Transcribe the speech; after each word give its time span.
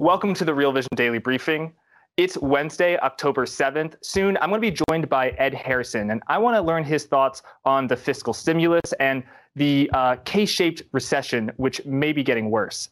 Welcome 0.00 0.32
to 0.32 0.46
the 0.46 0.54
Real 0.54 0.72
Vision 0.72 0.88
Daily 0.94 1.18
Briefing. 1.18 1.74
It's 2.16 2.38
Wednesday, 2.38 2.96
October 3.00 3.44
7th. 3.44 3.96
Soon 4.00 4.38
I'm 4.38 4.48
going 4.48 4.58
to 4.58 4.70
be 4.70 4.82
joined 4.88 5.10
by 5.10 5.28
Ed 5.32 5.52
Harrison, 5.52 6.10
and 6.10 6.22
I 6.26 6.38
want 6.38 6.56
to 6.56 6.62
learn 6.62 6.84
his 6.84 7.04
thoughts 7.04 7.42
on 7.66 7.86
the 7.86 7.98
fiscal 7.98 8.32
stimulus 8.32 8.94
and 8.98 9.22
the 9.56 9.90
uh, 9.92 10.16
K 10.24 10.46
shaped 10.46 10.84
recession, 10.92 11.52
which 11.58 11.84
may 11.84 12.14
be 12.14 12.22
getting 12.22 12.50
worse. 12.50 12.88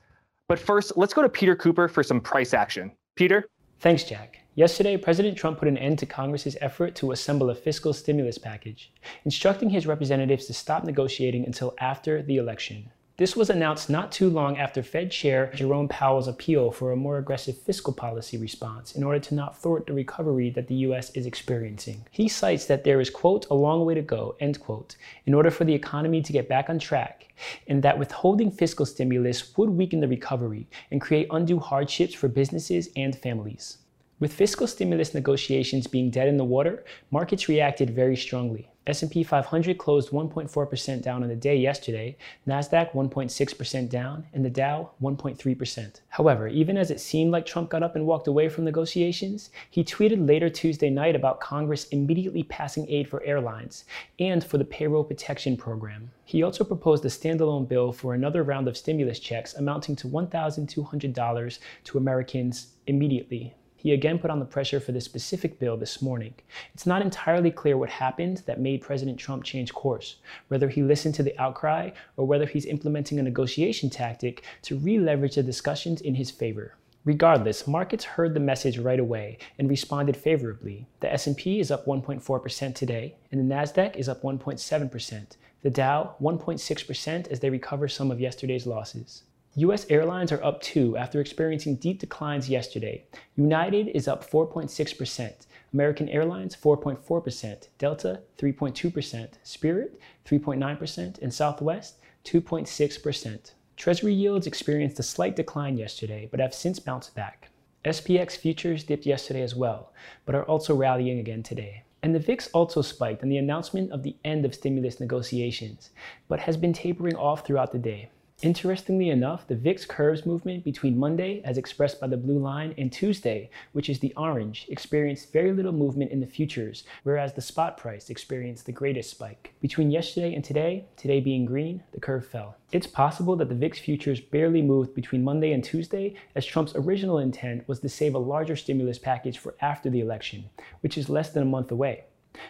But 0.49 0.59
first, 0.59 0.99
let's 0.99 1.15
go 1.15 1.23
to 1.23 1.30
Peter 1.30 1.57
Cooper 1.57 1.89
for 1.89 2.02
some 2.02 2.21
price 2.21 2.52
action. 2.52 2.93
Peter? 3.15 3.49
Thanks, 3.80 4.05
Jack. 4.05 4.41
Yesterday, 4.55 4.99
President 4.99 5.35
Trump 5.38 5.61
put 5.61 5.69
an 5.69 5.79
end 5.79 5.99
to 6.01 6.05
Congress's 6.07 6.59
effort 6.61 6.95
to 6.97 7.13
assemble 7.13 7.49
a 7.49 7.55
fiscal 7.55 7.95
stimulus 7.95 8.37
package, 8.37 8.93
instructing 9.25 9.71
his 9.71 9.87
representatives 9.87 10.45
to 10.45 10.52
stop 10.52 10.85
negotiating 10.85 11.47
until 11.47 11.75
after 11.80 12.21
the 12.21 12.37
election. 12.37 12.91
This 13.19 13.35
was 13.35 13.51
announced 13.51 13.91
not 13.91 14.13
too 14.13 14.31
long 14.31 14.59
after 14.59 14.81
Fed 14.81 15.11
Chair 15.11 15.51
Jerome 15.53 15.89
Powell's 15.89 16.29
appeal 16.29 16.71
for 16.71 16.93
a 16.93 16.97
more 16.97 17.19
aggressive 17.19 17.59
fiscal 17.59 17.93
policy 17.93 18.38
response 18.38 18.95
in 18.95 19.02
order 19.02 19.19
to 19.19 19.35
not 19.35 19.59
thwart 19.59 19.88
the 19.88 19.93
recovery 19.93 20.51
that 20.51 20.69
the 20.69 20.77
U.S. 20.87 21.10
is 21.16 21.27
experiencing. 21.27 22.07
He 22.13 22.29
cites 22.29 22.66
that 22.66 22.85
there 22.85 23.01
is, 23.01 23.10
quote, 23.10 23.45
a 23.51 23.55
long 23.55 23.85
way 23.85 23.95
to 23.95 24.02
go, 24.02 24.37
end 24.38 24.60
quote, 24.60 24.95
in 25.27 25.35
order 25.35 25.51
for 25.51 25.65
the 25.65 25.75
economy 25.75 26.23
to 26.23 26.33
get 26.33 26.49
back 26.49 26.71
on 26.71 26.79
track, 26.79 27.35
and 27.66 27.83
that 27.83 27.99
withholding 27.99 28.52
fiscal 28.52 28.87
stimulus 28.87 29.53
would 29.57 29.71
weaken 29.71 29.99
the 29.99 30.07
recovery 30.07 30.69
and 30.93 31.01
create 31.01 31.27
undue 31.32 31.59
hardships 31.59 32.15
for 32.15 32.29
businesses 32.29 32.88
and 32.95 33.19
families. 33.19 33.79
With 34.21 34.32
fiscal 34.32 34.69
stimulus 34.69 35.13
negotiations 35.13 35.88
being 35.88 36.13
dead 36.13 36.29
in 36.29 36.37
the 36.37 36.45
water, 36.45 36.85
markets 37.10 37.49
reacted 37.49 37.91
very 37.91 38.16
strongly. 38.16 38.71
S&P 38.89 39.23
500 39.23 39.77
closed 39.77 40.11
1.4% 40.11 41.03
down 41.03 41.23
on 41.23 41.29
the 41.29 41.37
day 41.37 41.57
yesterday, 41.57 42.17
Nasdaq 42.47 42.93
1.6% 42.93 43.91
down, 43.91 44.27
and 44.33 44.43
the 44.43 44.49
Dow 44.49 44.93
1.3%. 45.03 46.01
However, 46.09 46.49
even 46.49 46.79
as 46.79 46.91
it 46.91 46.99
seemed 46.99 47.31
like 47.31 47.45
Trump 47.45 47.69
got 47.69 47.83
up 47.83 47.97
and 47.97 48.07
walked 48.07 48.29
away 48.29 48.49
from 48.49 48.65
negotiations, 48.65 49.51
he 49.71 49.85
tweeted 49.85 50.27
later 50.27 50.49
Tuesday 50.49 50.89
night 50.89 51.15
about 51.15 51.39
Congress 51.39 51.89
immediately 51.89 52.43
passing 52.45 52.89
aid 52.89 53.07
for 53.07 53.23
airlines 53.25 53.85
and 54.19 54.43
for 54.43 54.57
the 54.57 54.65
payroll 54.65 55.05
protection 55.05 55.55
program. 55.55 56.11
He 56.25 56.43
also 56.43 56.65
proposed 56.65 57.05
a 57.05 57.09
standalone 57.09 57.69
bill 57.69 57.93
for 57.93 58.15
another 58.15 58.43
round 58.43 58.69
of 58.69 58.77
stimulus 58.77 59.19
checks 59.19 59.55
amounting 59.55 59.97
to 59.97 60.09
$1,200 60.09 61.59
to 61.85 61.99
Americans 61.99 62.69
immediately. 62.87 63.55
He 63.80 63.93
again 63.93 64.19
put 64.19 64.32
on 64.32 64.41
the 64.41 64.44
pressure 64.44 64.81
for 64.81 64.91
this 64.91 65.04
specific 65.04 65.60
bill 65.60 65.76
this 65.76 66.03
morning. 66.03 66.34
It's 66.75 66.84
not 66.84 67.00
entirely 67.00 67.53
clear 67.53 67.78
what 67.78 67.91
happened 67.91 68.43
that 68.47 68.60
made 68.60 68.82
President 68.82 69.19
Trump 69.19 69.44
change 69.44 69.72
course, 69.72 70.16
whether 70.48 70.69
he 70.69 70.82
listened 70.82 71.15
to 71.15 71.22
the 71.22 71.41
outcry 71.41 71.93
or 72.16 72.26
whether 72.26 72.44
he's 72.44 72.66
implementing 72.66 73.20
a 73.20 73.22
negotiation 73.22 73.88
tactic 73.88 74.43
to 74.62 74.76
re-leverage 74.76 75.37
the 75.37 75.44
discussions 75.44 76.00
in 76.00 76.16
his 76.16 76.28
favor. 76.28 76.75
Regardless, 77.04 77.69
markets 77.69 78.03
heard 78.03 78.34
the 78.34 78.41
message 78.41 78.78
right 78.81 78.98
away 78.98 79.38
and 79.60 79.70
responded 79.70 80.16
favorably. 80.16 80.88
The 80.98 81.12
S&P 81.12 81.60
is 81.60 81.70
up 81.70 81.86
1.4% 81.86 82.74
today, 82.74 83.14
and 83.30 83.41
the 83.41 83.54
Nasdaq 83.54 83.94
is 83.94 84.08
up 84.08 84.22
1.7%. 84.22 85.36
The 85.62 85.70
Dow 85.70 86.16
1.6% 86.20 87.28
as 87.28 87.38
they 87.38 87.48
recover 87.48 87.86
some 87.86 88.10
of 88.10 88.20
yesterday's 88.20 88.66
losses. 88.66 89.22
U.S. 89.58 89.86
airlines 89.91 90.30
are 90.30 90.44
up 90.44 90.60
too 90.60 90.96
after 90.96 91.20
experiencing 91.20 91.74
deep 91.74 91.98
declines 91.98 92.48
yesterday. 92.48 93.04
United 93.34 93.88
is 93.88 94.06
up 94.06 94.24
4.6%, 94.30 95.46
American 95.72 96.08
Airlines 96.08 96.54
4.4%, 96.54 97.66
Delta 97.76 98.20
3.2%, 98.38 99.28
Spirit 99.42 100.00
3.9%, 100.24 101.18
and 101.20 101.34
Southwest 101.34 101.98
2.6%. 102.24 103.52
Treasury 103.76 104.14
yields 104.14 104.47
experienced 104.47 105.00
a 105.00 105.02
slight 105.02 105.34
decline 105.34 105.76
yesterday, 105.76 106.28
but 106.30 106.38
have 106.38 106.54
since 106.54 106.78
bounced 106.78 107.16
back. 107.16 107.50
SPX 107.84 108.36
futures 108.36 108.84
dipped 108.84 109.06
yesterday 109.06 109.42
as 109.42 109.56
well, 109.56 109.92
but 110.24 110.36
are 110.36 110.44
also 110.44 110.72
rallying 110.72 111.18
again 111.18 111.42
today. 111.42 111.82
And 112.04 112.14
the 112.14 112.20
VIX 112.20 112.47
also 112.52 112.80
spiked 112.80 113.24
on 113.24 113.28
the 113.28 113.38
announcement 113.38 113.91
of 113.91 114.04
the 114.04 114.14
end 114.24 114.44
of 114.44 114.54
stimulus 114.54 115.00
negotiations, 115.00 115.91
but 116.28 116.38
has 116.38 116.56
been 116.56 116.72
tapering 116.72 117.16
off 117.16 117.44
throughout 117.44 117.72
the 117.72 117.78
day. 117.78 118.10
Interestingly 118.41 119.10
enough, 119.10 119.49
the 119.49 119.56
VIX 119.56 119.84
curves 119.87 120.25
movement 120.25 120.62
between 120.62 120.97
Monday, 120.97 121.43
as 121.44 121.59
expressed 121.59 122.00
by 122.00 122.06
the 122.06 122.16
blue 122.16 122.38
line, 122.38 122.72
and 122.78 122.93
Tuesday, 122.93 123.50
which 123.72 123.91
is 123.91 123.99
the 123.99 124.15
orange, 124.16 124.65
experienced 124.69 125.32
very 125.32 125.53
little 125.53 125.72
movement 125.72 126.12
in 126.12 126.21
the 126.21 126.26
futures, 126.26 126.84
whereas 127.03 127.32
the 127.32 127.41
spot 127.41 127.77
price 127.77 128.10
experienced 128.10 128.65
the 128.65 128.71
greatest 128.71 129.10
spike. 129.10 129.54
Between 129.60 129.91
yesterday 129.91 130.37
and 130.37 130.44
today, 130.44 130.84
today 130.97 131.19
being 131.19 131.47
green, 131.47 131.82
the 131.91 131.98
curve 131.98 132.28
fell. 132.28 132.54
It's 132.71 132.87
possible 132.87 133.34
that 133.34 133.48
the 133.48 133.56
VIX 133.56 133.77
futures 133.81 134.21
barely 134.21 134.62
moved 134.62 134.94
between 134.94 135.25
Monday 135.25 135.50
and 135.50 135.65
Tuesday, 135.65 136.15
as 136.37 136.47
Trump's 136.47 136.77
original 136.77 137.19
intent 137.19 137.66
was 137.66 137.81
to 137.81 137.88
save 137.88 138.15
a 138.15 138.19
larger 138.19 138.54
stimulus 138.54 139.00
package 139.00 139.38
for 139.38 139.56
after 139.60 139.91
the 139.91 139.98
election, 139.98 140.48
which 140.82 140.97
is 140.97 141.09
less 141.09 141.31
than 141.31 141.43
a 141.43 141.47
month 141.47 141.72
away. 141.72 142.04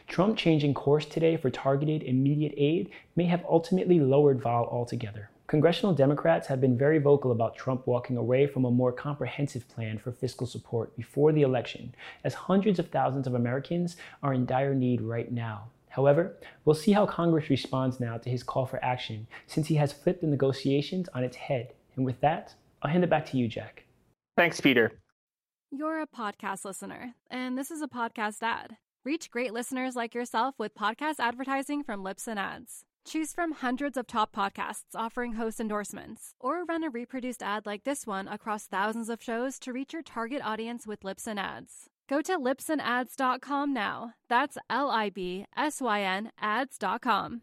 Trump 0.06 0.36
changing 0.36 0.74
course 0.74 1.06
today 1.06 1.38
for 1.38 1.48
targeted 1.48 2.02
immediate 2.02 2.52
aid 2.58 2.90
may 3.16 3.24
have 3.24 3.42
ultimately 3.48 3.98
lowered 3.98 4.42
vol 4.42 4.66
altogether. 4.66 5.30
Congressional 5.48 5.94
Democrats 5.94 6.46
have 6.46 6.60
been 6.60 6.76
very 6.76 6.98
vocal 6.98 7.32
about 7.32 7.56
Trump 7.56 7.86
walking 7.86 8.18
away 8.18 8.46
from 8.46 8.66
a 8.66 8.70
more 8.70 8.92
comprehensive 8.92 9.66
plan 9.66 9.96
for 9.96 10.12
fiscal 10.12 10.46
support 10.46 10.94
before 10.94 11.32
the 11.32 11.40
election, 11.40 11.94
as 12.22 12.34
hundreds 12.34 12.78
of 12.78 12.90
thousands 12.90 13.26
of 13.26 13.32
Americans 13.32 13.96
are 14.22 14.34
in 14.34 14.44
dire 14.44 14.74
need 14.74 15.00
right 15.00 15.32
now. 15.32 15.64
However, 15.88 16.36
we'll 16.66 16.74
see 16.74 16.92
how 16.92 17.06
Congress 17.06 17.48
responds 17.48 17.98
now 17.98 18.18
to 18.18 18.28
his 18.28 18.42
call 18.42 18.66
for 18.66 18.84
action, 18.84 19.26
since 19.46 19.66
he 19.66 19.76
has 19.76 19.90
flipped 19.90 20.20
the 20.20 20.26
negotiations 20.26 21.08
on 21.14 21.24
its 21.24 21.36
head. 21.36 21.72
And 21.96 22.04
with 22.04 22.20
that, 22.20 22.52
I'll 22.82 22.90
hand 22.90 23.02
it 23.02 23.08
back 23.08 23.24
to 23.30 23.38
you, 23.38 23.48
Jack. 23.48 23.84
Thanks, 24.36 24.60
Peter. 24.60 24.92
You're 25.70 26.02
a 26.02 26.06
podcast 26.06 26.66
listener, 26.66 27.14
and 27.30 27.56
this 27.56 27.70
is 27.70 27.80
a 27.80 27.88
podcast 27.88 28.42
ad. 28.42 28.76
Reach 29.02 29.30
great 29.30 29.54
listeners 29.54 29.96
like 29.96 30.14
yourself 30.14 30.56
with 30.58 30.74
podcast 30.74 31.20
advertising 31.20 31.84
from 31.84 32.04
Libsyn 32.04 32.36
Ads. 32.36 32.84
Choose 33.08 33.32
from 33.32 33.52
hundreds 33.52 33.96
of 33.96 34.06
top 34.06 34.36
podcasts 34.36 34.94
offering 34.94 35.32
host 35.32 35.60
endorsements, 35.60 36.34
or 36.38 36.66
run 36.66 36.84
a 36.84 36.90
reproduced 36.90 37.42
ad 37.42 37.64
like 37.64 37.84
this 37.84 38.06
one 38.06 38.28
across 38.28 38.66
thousands 38.66 39.08
of 39.08 39.22
shows 39.22 39.58
to 39.60 39.72
reach 39.72 39.94
your 39.94 40.02
target 40.02 40.42
audience 40.44 40.86
with 40.86 41.00
Libsyn 41.00 41.38
Ads. 41.38 41.88
Go 42.06 42.20
to 42.20 42.38
libsynads.com 42.38 43.72
now. 43.72 44.12
That's 44.28 44.58
L 44.68 44.90
I 44.90 45.08
B 45.08 45.46
S 45.56 45.80
Y 45.80 46.02
N 46.02 46.32
ads.com. 46.38 47.40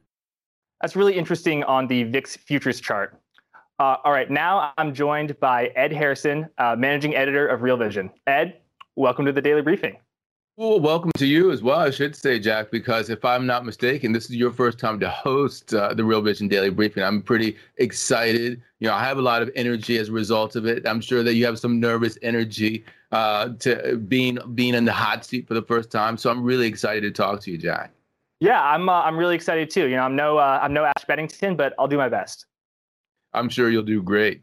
That's 0.82 0.96
really 0.96 1.16
interesting 1.16 1.64
on 1.64 1.88
the 1.88 2.04
VIX 2.04 2.38
futures 2.38 2.80
chart. 2.80 3.20
Uh, 3.80 3.98
all 4.04 4.12
right, 4.12 4.30
now 4.30 4.72
I'm 4.78 4.94
joined 4.94 5.40
by 5.40 5.72
Ed 5.76 5.92
Harrison, 5.92 6.48
uh, 6.60 6.76
managing 6.78 7.16
editor 7.16 7.48
of 7.48 7.64
Real 7.64 7.78
Vision. 7.78 8.12
Ed, 8.28 8.60
welcome 8.96 9.26
to 9.26 9.32
the 9.32 9.42
daily 9.42 9.64
briefing. 9.64 9.98
Well, 10.58 10.80
welcome 10.80 11.12
to 11.18 11.26
you 11.26 11.52
as 11.52 11.62
well, 11.62 11.80
I 11.80 11.90
should 11.90 12.16
say, 12.16 12.40
Jack, 12.40 12.72
because 12.72 13.10
if 13.10 13.26
I'm 13.26 13.46
not 13.46 13.66
mistaken, 13.66 14.14
this 14.14 14.30
is 14.30 14.38
your 14.38 14.54
first 14.54 14.80
time 14.80 15.02
to 15.02 15.10
host 15.10 15.74
uh, 15.74 15.94
the 15.94 16.06
Real 16.06 16.22
Vision 16.22 16.48
Daily 16.48 16.70
Briefing. 16.70 17.04
I'm 17.04 17.22
pretty 17.22 17.58
excited. 17.76 18.62
You 18.80 18.88
know, 18.88 18.94
I 18.94 19.04
have 19.04 19.18
a 19.18 19.22
lot 19.22 19.42
of 19.42 19.52
energy 19.58 19.98
as 19.98 20.08
a 20.08 20.14
result 20.14 20.56
of 20.56 20.66
it. 20.66 20.88
I'm 20.88 21.02
sure 21.02 21.24
that 21.24 21.34
you 21.34 21.46
have 21.46 21.60
some 21.60 21.82
nervous 21.82 22.18
energy 22.22 22.86
uh, 23.12 23.50
to 23.60 23.98
being 23.98 24.38
being 24.54 24.76
in 24.76 24.86
the 24.86 24.94
hot 24.94 25.26
seat 25.26 25.46
for 25.46 25.56
the 25.56 25.62
first 25.62 25.92
time. 25.92 26.16
So 26.16 26.32
I'm 26.32 26.42
really 26.42 26.68
excited 26.68 27.02
to 27.02 27.12
talk 27.12 27.42
to 27.42 27.52
you, 27.52 27.58
Jack. 27.58 27.92
Yeah, 28.40 28.64
I'm. 28.64 28.88
Uh, 28.88 29.02
I'm 29.02 29.18
really 29.18 29.36
excited 29.36 29.70
too. 29.70 29.88
You 29.88 29.98
know, 29.98 30.04
I'm 30.04 30.16
no. 30.16 30.38
Uh, 30.38 30.60
I'm 30.62 30.74
no 30.74 30.86
Ash 30.86 31.04
Bennington, 31.06 31.58
but 31.58 31.74
I'll 31.78 31.90
do 31.90 31.98
my 31.98 32.08
best. 32.08 32.46
I'm 33.34 33.50
sure 33.50 33.70
you'll 33.70 33.84
do 33.84 34.02
great. 34.02 34.42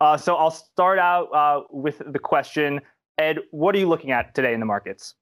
Uh, 0.00 0.16
so 0.16 0.36
I'll 0.36 0.50
start 0.50 0.98
out 0.98 1.28
uh, 1.34 1.64
with 1.68 2.00
the 2.06 2.18
question, 2.18 2.80
Ed. 3.18 3.40
What 3.50 3.74
are 3.74 3.78
you 3.78 3.90
looking 3.90 4.10
at 4.10 4.34
today 4.34 4.54
in 4.54 4.60
the 4.60 4.64
markets? 4.66 5.16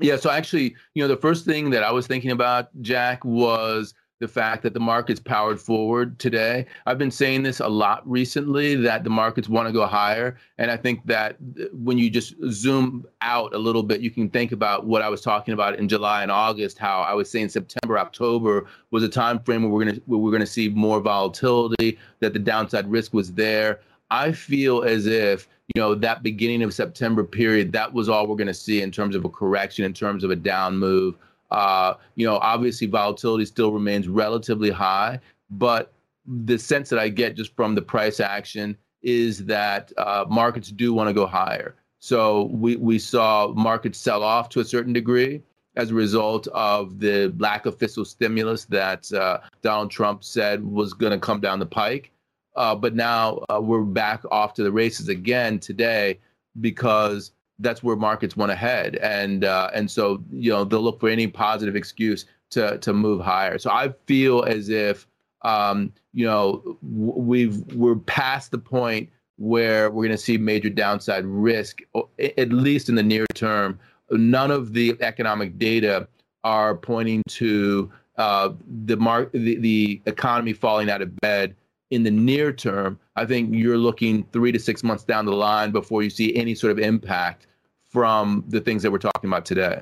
Yeah, 0.00 0.16
so 0.16 0.30
actually, 0.30 0.76
you 0.94 1.02
know, 1.02 1.08
the 1.08 1.16
first 1.16 1.44
thing 1.44 1.70
that 1.70 1.82
I 1.82 1.90
was 1.90 2.06
thinking 2.06 2.30
about, 2.30 2.68
Jack, 2.82 3.24
was 3.24 3.94
the 4.20 4.28
fact 4.28 4.62
that 4.64 4.74
the 4.74 4.80
market's 4.80 5.20
powered 5.20 5.60
forward 5.60 6.18
today. 6.18 6.66
I've 6.86 6.98
been 6.98 7.10
saying 7.10 7.44
this 7.44 7.60
a 7.60 7.68
lot 7.68 8.08
recently 8.08 8.74
that 8.76 9.04
the 9.04 9.10
markets 9.10 9.48
want 9.48 9.68
to 9.68 9.72
go 9.72 9.86
higher. 9.86 10.36
And 10.58 10.70
I 10.70 10.76
think 10.76 11.06
that 11.06 11.36
uh, 11.60 11.64
when 11.72 11.98
you 11.98 12.10
just 12.10 12.34
zoom 12.50 13.06
out 13.20 13.54
a 13.54 13.58
little 13.58 13.82
bit, 13.82 14.00
you 14.00 14.10
can 14.10 14.28
think 14.28 14.50
about 14.50 14.86
what 14.86 15.02
I 15.02 15.08
was 15.08 15.20
talking 15.20 15.54
about 15.54 15.78
in 15.78 15.88
July 15.88 16.22
and 16.22 16.32
August, 16.32 16.78
how 16.78 17.00
I 17.02 17.14
was 17.14 17.30
saying 17.30 17.50
September, 17.50 17.98
October 17.98 18.66
was 18.90 19.04
a 19.04 19.08
time 19.08 19.38
frame 19.40 19.62
where 19.62 19.70
we're 19.70 19.84
gonna 19.84 20.00
where 20.06 20.18
we're 20.18 20.32
gonna 20.32 20.46
see 20.46 20.68
more 20.68 21.00
volatility, 21.00 21.98
that 22.18 22.32
the 22.32 22.40
downside 22.40 22.90
risk 22.90 23.14
was 23.14 23.32
there. 23.32 23.80
I 24.10 24.32
feel 24.32 24.82
as 24.82 25.06
if 25.06 25.48
you 25.74 25.80
know 25.80 25.94
that 25.94 26.22
beginning 26.22 26.62
of 26.62 26.72
September 26.72 27.24
period, 27.24 27.72
that 27.72 27.92
was 27.92 28.08
all 28.08 28.26
we're 28.26 28.36
going 28.36 28.46
to 28.46 28.54
see 28.54 28.82
in 28.82 28.90
terms 28.90 29.14
of 29.14 29.24
a 29.24 29.28
correction, 29.28 29.84
in 29.84 29.92
terms 29.92 30.24
of 30.24 30.30
a 30.30 30.36
down 30.36 30.78
move. 30.78 31.16
Uh, 31.50 31.94
you 32.14 32.26
know, 32.26 32.36
obviously 32.38 32.86
volatility 32.86 33.44
still 33.44 33.72
remains 33.72 34.08
relatively 34.08 34.70
high, 34.70 35.18
but 35.50 35.92
the 36.26 36.58
sense 36.58 36.90
that 36.90 36.98
I 36.98 37.08
get 37.08 37.36
just 37.36 37.54
from 37.56 37.74
the 37.74 37.82
price 37.82 38.20
action 38.20 38.76
is 39.02 39.46
that 39.46 39.92
uh, 39.96 40.24
markets 40.28 40.70
do 40.70 40.92
want 40.92 41.08
to 41.08 41.14
go 41.14 41.26
higher. 41.26 41.74
So 42.00 42.44
we 42.52 42.76
we 42.76 42.98
saw 42.98 43.48
markets 43.48 43.98
sell 43.98 44.22
off 44.22 44.48
to 44.50 44.60
a 44.60 44.64
certain 44.64 44.92
degree 44.92 45.42
as 45.76 45.90
a 45.90 45.94
result 45.94 46.46
of 46.48 46.98
the 46.98 47.34
lack 47.38 47.66
of 47.66 47.78
fiscal 47.78 48.04
stimulus 48.04 48.64
that 48.66 49.12
uh, 49.12 49.38
Donald 49.62 49.90
Trump 49.90 50.24
said 50.24 50.64
was 50.64 50.92
going 50.92 51.12
to 51.12 51.18
come 51.18 51.40
down 51.40 51.58
the 51.58 51.66
pike. 51.66 52.10
Uh, 52.58 52.74
but 52.74 52.96
now 52.96 53.40
uh, 53.48 53.60
we're 53.62 53.82
back 53.82 54.20
off 54.32 54.52
to 54.52 54.64
the 54.64 54.72
races 54.72 55.08
again 55.08 55.60
today 55.60 56.18
because 56.60 57.30
that's 57.60 57.84
where 57.84 57.94
markets 57.94 58.36
want 58.36 58.50
to 58.50 58.56
head, 58.56 58.96
and 58.96 59.44
uh, 59.44 59.70
and 59.72 59.88
so 59.88 60.22
you 60.32 60.50
know 60.50 60.64
they'll 60.64 60.82
look 60.82 60.98
for 60.98 61.08
any 61.08 61.28
positive 61.28 61.76
excuse 61.76 62.26
to 62.50 62.76
to 62.78 62.92
move 62.92 63.20
higher. 63.20 63.58
So 63.58 63.70
I 63.70 63.94
feel 64.06 64.42
as 64.42 64.70
if 64.70 65.06
um, 65.42 65.92
you 66.12 66.26
know 66.26 66.76
we've 66.82 67.58
we're 67.74 67.94
past 67.94 68.50
the 68.50 68.58
point 68.58 69.08
where 69.36 69.88
we're 69.90 70.06
going 70.06 70.16
to 70.16 70.22
see 70.22 70.36
major 70.36 70.68
downside 70.68 71.24
risk, 71.26 71.78
at 72.18 72.48
least 72.48 72.88
in 72.88 72.96
the 72.96 73.04
near 73.04 73.26
term. 73.34 73.78
None 74.10 74.50
of 74.50 74.72
the 74.72 74.96
economic 75.00 75.60
data 75.60 76.08
are 76.42 76.74
pointing 76.74 77.22
to 77.28 77.92
uh, 78.16 78.50
the 78.84 78.96
mark 78.96 79.30
the, 79.30 79.56
the 79.60 80.02
economy 80.06 80.52
falling 80.52 80.90
out 80.90 81.02
of 81.02 81.14
bed 81.20 81.54
in 81.90 82.02
the 82.02 82.10
near 82.10 82.52
term, 82.52 82.98
I 83.16 83.24
think 83.24 83.54
you're 83.54 83.78
looking 83.78 84.24
three 84.32 84.52
to 84.52 84.58
six 84.58 84.82
months 84.82 85.04
down 85.04 85.24
the 85.26 85.32
line 85.32 85.70
before 85.70 86.02
you 86.02 86.10
see 86.10 86.34
any 86.36 86.54
sort 86.54 86.70
of 86.70 86.78
impact 86.78 87.46
from 87.88 88.44
the 88.48 88.60
things 88.60 88.82
that 88.82 88.90
we're 88.90 88.98
talking 88.98 89.28
about 89.28 89.44
today. 89.44 89.80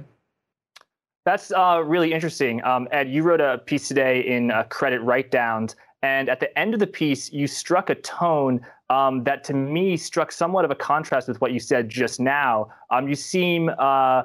That's 1.25 1.50
uh, 1.50 1.82
really 1.85 2.12
interesting. 2.12 2.62
Um, 2.64 2.87
Ed, 2.93 3.08
you 3.08 3.25
wrote 3.25 3.41
a 3.41 3.58
piece 3.58 3.88
today 3.88 4.20
in 4.20 4.53
uh, 4.53 4.62
Credit 4.64 5.00
Write 5.00 5.32
Downs, 5.32 5.75
and 6.03 6.29
at 6.29 6.38
the 6.38 6.56
end 6.56 6.73
of 6.73 6.79
the 6.79 6.87
piece, 6.87 7.32
you 7.32 7.49
struck 7.49 7.91
a 7.91 7.97
tone 7.97 8.61
um, 8.91 9.25
that 9.25 9.43
to 9.44 9.55
me 9.55 9.97
struck 9.97 10.31
somewhat 10.31 10.64
of 10.64 10.70
a 10.70 10.76
contrast 10.76 11.26
with 11.26 11.41
what 11.41 11.52
you 11.52 11.59
said 11.59 11.88
just 11.88 12.20
now. 12.20 12.69
Um, 12.91 13.09
you 13.09 13.17
seem 13.17 13.70
uh, 13.76 14.23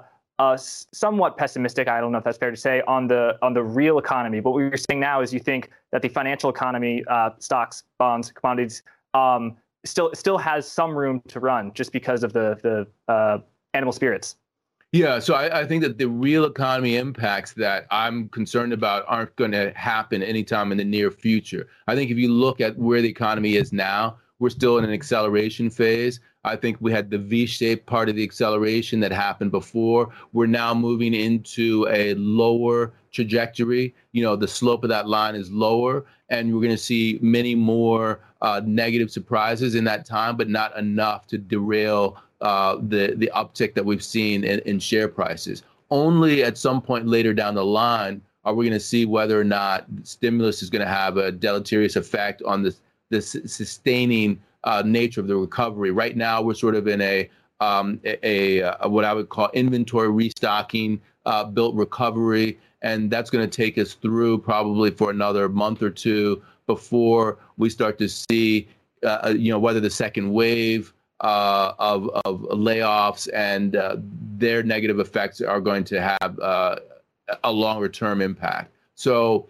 somewhat 0.58 1.38
pessimistic. 1.38 1.88
I 1.88 2.00
don't 2.00 2.12
know 2.12 2.18
if 2.18 2.24
that's 2.24 2.38
fair 2.38 2.52
to 2.52 2.58
say 2.58 2.82
on 2.88 3.08
the 3.08 3.38
on 3.42 3.54
the 3.54 3.64
real 3.64 3.98
economy. 3.98 4.40
But 4.40 4.52
what 4.52 4.60
you're 4.60 4.78
saying 4.78 5.00
now 5.00 5.22
is 5.22 5.34
you 5.34 5.40
think 5.40 5.70
that 5.92 6.02
the 6.02 6.10
financial 6.10 6.50
economy, 6.50 7.04
uh, 7.08 7.32
stocks, 7.40 7.84
bonds, 7.98 8.32
commodities, 8.32 8.84
um, 9.14 9.58
still 9.86 10.12
still 10.14 10.38
has 10.38 10.70
some 10.70 10.96
room 10.96 11.22
to 11.28 11.40
run 11.40 11.74
just 11.74 11.92
because 11.92 12.24
of 12.24 12.34
the 12.34 12.58
the 12.64 13.12
uh, 13.12 13.40
animal 13.74 13.92
spirits. 13.92 14.36
Yeah, 14.94 15.20
so 15.20 15.36
I, 15.36 15.62
I, 15.62 15.66
think 15.66 15.84
that 15.84 15.98
the 15.98 16.10
real 16.10 16.44
economy 16.44 16.98
impacts 16.98 17.54
that 17.54 17.88
I'm 17.92 18.28
concerned 18.28 18.74
about 18.74 19.06
aren't 19.08 19.34
going 19.38 19.54
to 19.54 19.72
happen 19.74 20.22
anytime 20.22 20.74
in 20.74 20.78
the 20.78 20.84
near 20.84 21.10
future. 21.10 21.70
I 21.88 21.96
think 21.96 22.12
if 22.12 22.18
you 22.18 22.28
look 22.28 22.60
at 22.60 22.78
where 22.78 23.02
the 23.02 23.08
economy 23.08 23.56
is 23.56 23.72
now, 23.72 24.18
we're 24.40 24.50
still 24.50 24.78
in 24.80 24.84
an 24.84 24.92
acceleration 24.92 25.70
phase. 25.70 26.20
I 26.44 26.56
think 26.56 26.78
we 26.80 26.92
had 26.92 27.10
the 27.10 27.20
V-shaped 27.20 27.86
part 27.86 28.10
of 28.10 28.16
the 28.16 28.24
acceleration 28.24 29.00
that 29.02 29.12
happened 29.12 29.52
before. 29.52 30.10
We're 30.34 30.48
now 30.48 30.74
moving 30.74 31.14
into 31.14 31.88
a 31.90 32.16
lower 32.16 32.94
trajectory. 33.12 33.94
You 34.12 34.24
know, 34.24 34.36
the 34.36 34.48
slope 34.48 34.84
of 34.84 34.90
that 34.90 35.08
line 35.08 35.36
is 35.36 35.52
lower, 35.52 36.06
and 36.30 36.52
we're 36.54 36.62
going 36.62 36.72
to 36.72 36.78
see 36.78 37.20
many 37.22 37.54
more 37.54 38.22
uh, 38.42 38.62
negative 38.66 39.12
surprises 39.12 39.76
in 39.76 39.84
that 39.84 40.06
time, 40.06 40.36
but 40.36 40.50
not 40.50 40.76
enough 40.78 41.28
to 41.28 41.38
derail 41.38 42.18
uh, 42.42 42.78
the 42.88 43.14
the 43.18 43.32
uptick 43.36 43.76
that 43.76 43.86
we've 43.86 44.04
seen 44.04 44.44
in, 44.44 44.60
in 44.62 44.80
share 44.80 45.08
prices. 45.08 45.62
Only 45.92 46.44
at 46.44 46.58
some 46.58 46.82
point 46.82 47.08
later 47.08 47.34
down 47.34 47.54
the 47.54 47.66
line 47.66 48.22
are 48.46 48.56
we 48.56 48.66
going 48.66 48.80
to 48.80 48.84
see 48.84 49.06
whether 49.06 49.40
or 49.40 49.44
not 49.44 49.86
stimulus 50.02 50.64
is 50.64 50.72
going 50.72 50.82
to 50.82 50.92
have 50.92 51.18
a 51.18 51.32
deleterious 51.32 51.96
effect 51.96 52.42
on 52.42 52.64
the 52.64 52.76
the 53.12 53.22
sustaining 53.22 54.40
uh, 54.63 54.84
nature 54.86 55.22
of 55.22 55.28
the 55.28 55.36
recovery. 55.36 55.92
Right 55.92 56.16
now, 56.16 56.42
we're 56.42 56.54
sort 56.54 56.75
of 56.75 56.88
in 56.88 57.02
a, 57.02 57.30
um, 57.60 58.00
a, 58.04 58.60
a, 58.60 58.90
what 58.90 59.06
I 59.06 59.13
would 59.13 59.30
call 59.30 59.50
inventory 59.54 60.10
restocking, 60.10 61.02
uh, 61.25 61.44
built 61.46 61.75
recovery, 61.75 62.60
and 62.81 63.12
that's 63.12 63.30
going 63.30 63.48
to 63.48 63.56
take 63.56 63.78
us 63.78 63.94
through 63.94 64.40
probably 64.40 64.92
for 64.92 65.12
another 65.12 65.50
month 65.50 65.81
or 65.81 65.90
two 65.90 66.42
before 66.68 67.38
we 67.58 67.69
start 67.69 67.98
to 68.00 68.10
see, 68.10 68.68
uh, 69.04 69.19
uh 69.25 69.30
you 69.30 69.52
know, 69.52 69.60
whether 69.60 69.80
the 69.80 69.90
second 69.90 70.31
wave 70.31 70.94
uh, 71.19 71.74
of 71.78 72.10
of 72.25 72.42
layoffs 72.42 73.30
and 73.34 73.75
uh, 73.75 73.98
their 74.38 74.63
negative 74.63 75.00
effects 75.00 75.42
are 75.42 75.62
going 75.62 75.84
to 75.84 76.02
have 76.02 76.40
a 77.44 77.52
longer 77.52 77.90
term 77.90 78.22
impact. 78.22 78.74
So. 78.96 79.48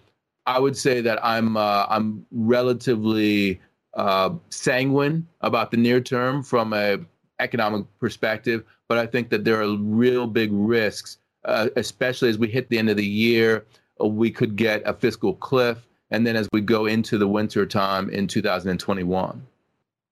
I 0.47 0.57
would 0.57 0.75
say 0.75 1.01
that 1.01 1.23
I'm 1.23 1.55
I'm 1.55 2.25
relatively 2.31 3.61
uh, 3.93 4.31
sanguine 4.49 5.27
about 5.41 5.71
the 5.71 5.77
near 5.77 5.99
term 5.99 6.43
from 6.43 6.73
a 6.73 6.99
economic 7.39 7.85
perspective, 7.99 8.63
but 8.87 8.97
I 8.97 9.05
think 9.05 9.29
that 9.29 9.43
there 9.43 9.61
are 9.61 9.75
real 9.75 10.27
big 10.27 10.49
risks, 10.51 11.17
uh, 11.45 11.69
especially 11.75 12.29
as 12.29 12.37
we 12.37 12.47
hit 12.47 12.69
the 12.69 12.77
end 12.77 12.89
of 12.89 12.97
the 12.97 13.05
year. 13.05 13.65
We 13.99 14.31
could 14.31 14.55
get 14.55 14.81
a 14.85 14.93
fiscal 14.93 15.33
cliff, 15.35 15.85
and 16.09 16.25
then 16.25 16.35
as 16.35 16.47
we 16.53 16.61
go 16.61 16.85
into 16.85 17.17
the 17.17 17.27
winter 17.27 17.65
time 17.65 18.09
in 18.09 18.27
2021. 18.27 19.45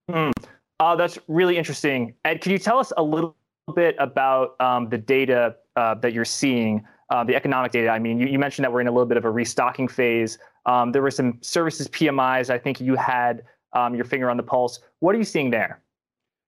Hmm. 0.10 0.32
Uh, 0.80 0.96
that's 0.96 1.20
really 1.28 1.58
interesting. 1.58 2.14
Ed, 2.25 2.42
can 2.42 2.52
you 2.52 2.58
tell 2.58 2.80
us 2.80 2.94
a 2.98 3.04
little 3.04 3.36
bit 3.75 3.96
about 4.00 4.60
um, 4.62 4.90
the 4.90 4.98
data 4.98 5.56
uh, 5.75 5.94
that 5.96 6.14
you're 6.14 6.25
seeing, 6.25 6.86
uh, 7.10 7.24
the 7.24 7.36
economic 7.36 7.72
data? 7.72 7.90
I 7.90 8.00
mean, 8.00 8.20
you, 8.20 8.28
you, 8.28 8.40
mentioned 8.40 8.64
that 8.64 8.72
we're 8.72 8.82
in 8.82 8.88
a 8.88 8.92
little 8.92 9.06
bit 9.06 9.18
of 9.18 9.25
a 9.25 9.30
restocking 9.30 9.88
phase. 9.88 10.40
Um, 10.66 10.92
there 10.92 11.02
were 11.02 11.12
some 11.12 11.38
services 11.42 11.88
PMIs. 11.90 12.50
I 12.50 12.58
think 12.58 12.80
you 12.80 12.96
had 12.96 13.44
um, 13.74 13.95
your 13.95 14.06
finger 14.06 14.30
on 14.30 14.38
the 14.38 14.44
pulse. 14.44 14.80
What 15.00 15.16
are 15.16 15.18
you 15.18 15.24
seeing 15.24 15.50
there? 15.50 15.81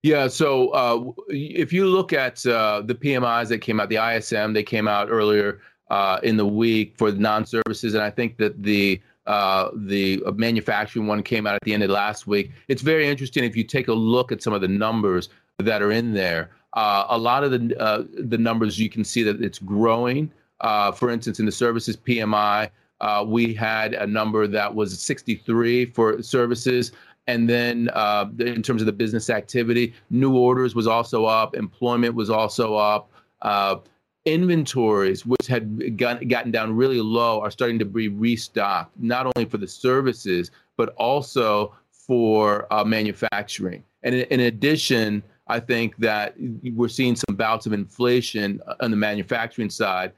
Yeah, 0.04 0.28
so 0.28 0.70
uh, 0.70 1.12
if 1.28 1.72
you 1.72 1.86
look 1.86 2.12
at 2.12 2.44
uh, 2.48 2.82
the 2.84 2.96
PMIs 2.96 3.50
that 3.50 3.60
came 3.60 3.80
out, 3.80 3.90
the 3.90 3.98
ISM, 3.98 4.54
they 4.54 4.64
came 4.64 4.88
out 4.88 5.10
earlier 5.12 5.62
uh, 5.92 6.20
in 6.24 6.38
the 6.38 6.46
week 6.46 6.96
for 6.98 7.12
non-services, 7.12 7.94
and 7.94 8.04
I 8.04 8.10
think 8.10 8.38
that 8.38 8.64
the 8.64 9.00
uh, 9.28 9.70
the 9.76 10.20
manufacturing 10.36 11.06
one 11.06 11.22
came 11.22 11.46
out 11.46 11.54
at 11.54 11.62
the 11.62 11.74
end 11.76 11.84
of 11.84 11.92
last 11.92 12.26
week. 12.26 12.52
It's 12.68 12.82
very 12.82 13.08
interesting 13.08 13.44
if 13.44 13.56
you 13.56 13.64
take 13.64 13.88
a 13.88 13.94
look 13.94 14.32
at 14.32 14.42
some 14.42 14.54
of 14.54 14.62
the 14.62 14.68
numbers 14.68 15.30
that 15.60 15.84
are 15.84 15.92
in 15.92 16.14
there. 16.14 16.50
Uh, 16.74 17.06
a 17.10 17.18
lot 17.18 17.44
of 17.44 17.52
the 17.52 17.80
uh, 17.80 18.04
the 18.24 18.40
numbers 18.40 18.80
you 18.80 18.90
can 18.90 19.04
see 19.04 19.22
that 19.22 19.40
it's 19.40 19.60
growing. 19.60 20.32
for 20.96 21.12
instance, 21.12 21.40
in 21.40 21.46
the 21.46 21.52
services 21.52 21.96
PMI, 21.96 22.72
we 23.28 23.54
had 23.54 23.94
a 23.94 24.08
number 24.08 24.48
that 24.48 24.74
was 24.74 25.00
63 25.00 25.86
for 25.86 26.24
services. 26.24 26.92
And 27.28 27.50
then 27.50 27.90
uh, 27.94 28.26
in 28.40 28.64
terms 28.64 28.82
of 28.82 28.86
the 28.86 28.92
business 28.92 29.30
activity, 29.30 29.94
new 30.10 30.36
orders 30.36 30.76
was 30.76 30.88
also 30.88 31.26
up, 31.26 31.56
employment 31.56 32.16
was 32.16 32.30
also 32.30 32.76
up. 32.76 33.12
Uh, 33.42 33.78
inventories, 34.26 35.26
which 35.26 35.48
had 35.48 35.98
got, 35.98 36.28
gotten 36.28 36.52
down 36.52 36.76
really 36.76 37.02
low, 37.02 37.42
are 37.42 37.52
starting 37.52 37.80
to 37.80 37.86
be 37.86 38.08
restocked, 38.08 38.92
not 39.00 39.26
only 39.36 39.50
for 39.50 39.58
the 39.58 39.68
services, 39.68 40.52
but 40.78 40.90
also 40.98 41.76
for 41.90 42.72
uh, 42.72 42.84
manufacturing. 42.84 43.84
And 44.04 44.16
in, 44.16 44.22
in, 44.28 44.40
addition, 44.42 45.24
I 45.48 45.60
think 45.60 45.98
that 45.98 46.36
we're 46.74 46.88
seeing 46.88 47.16
some 47.16 47.36
bouts 47.36 47.66
of 47.66 47.74
inflation 47.74 48.62
on 48.80 48.92
the 48.92 48.98
manufacturing 48.98 49.70
side, 49.70 50.12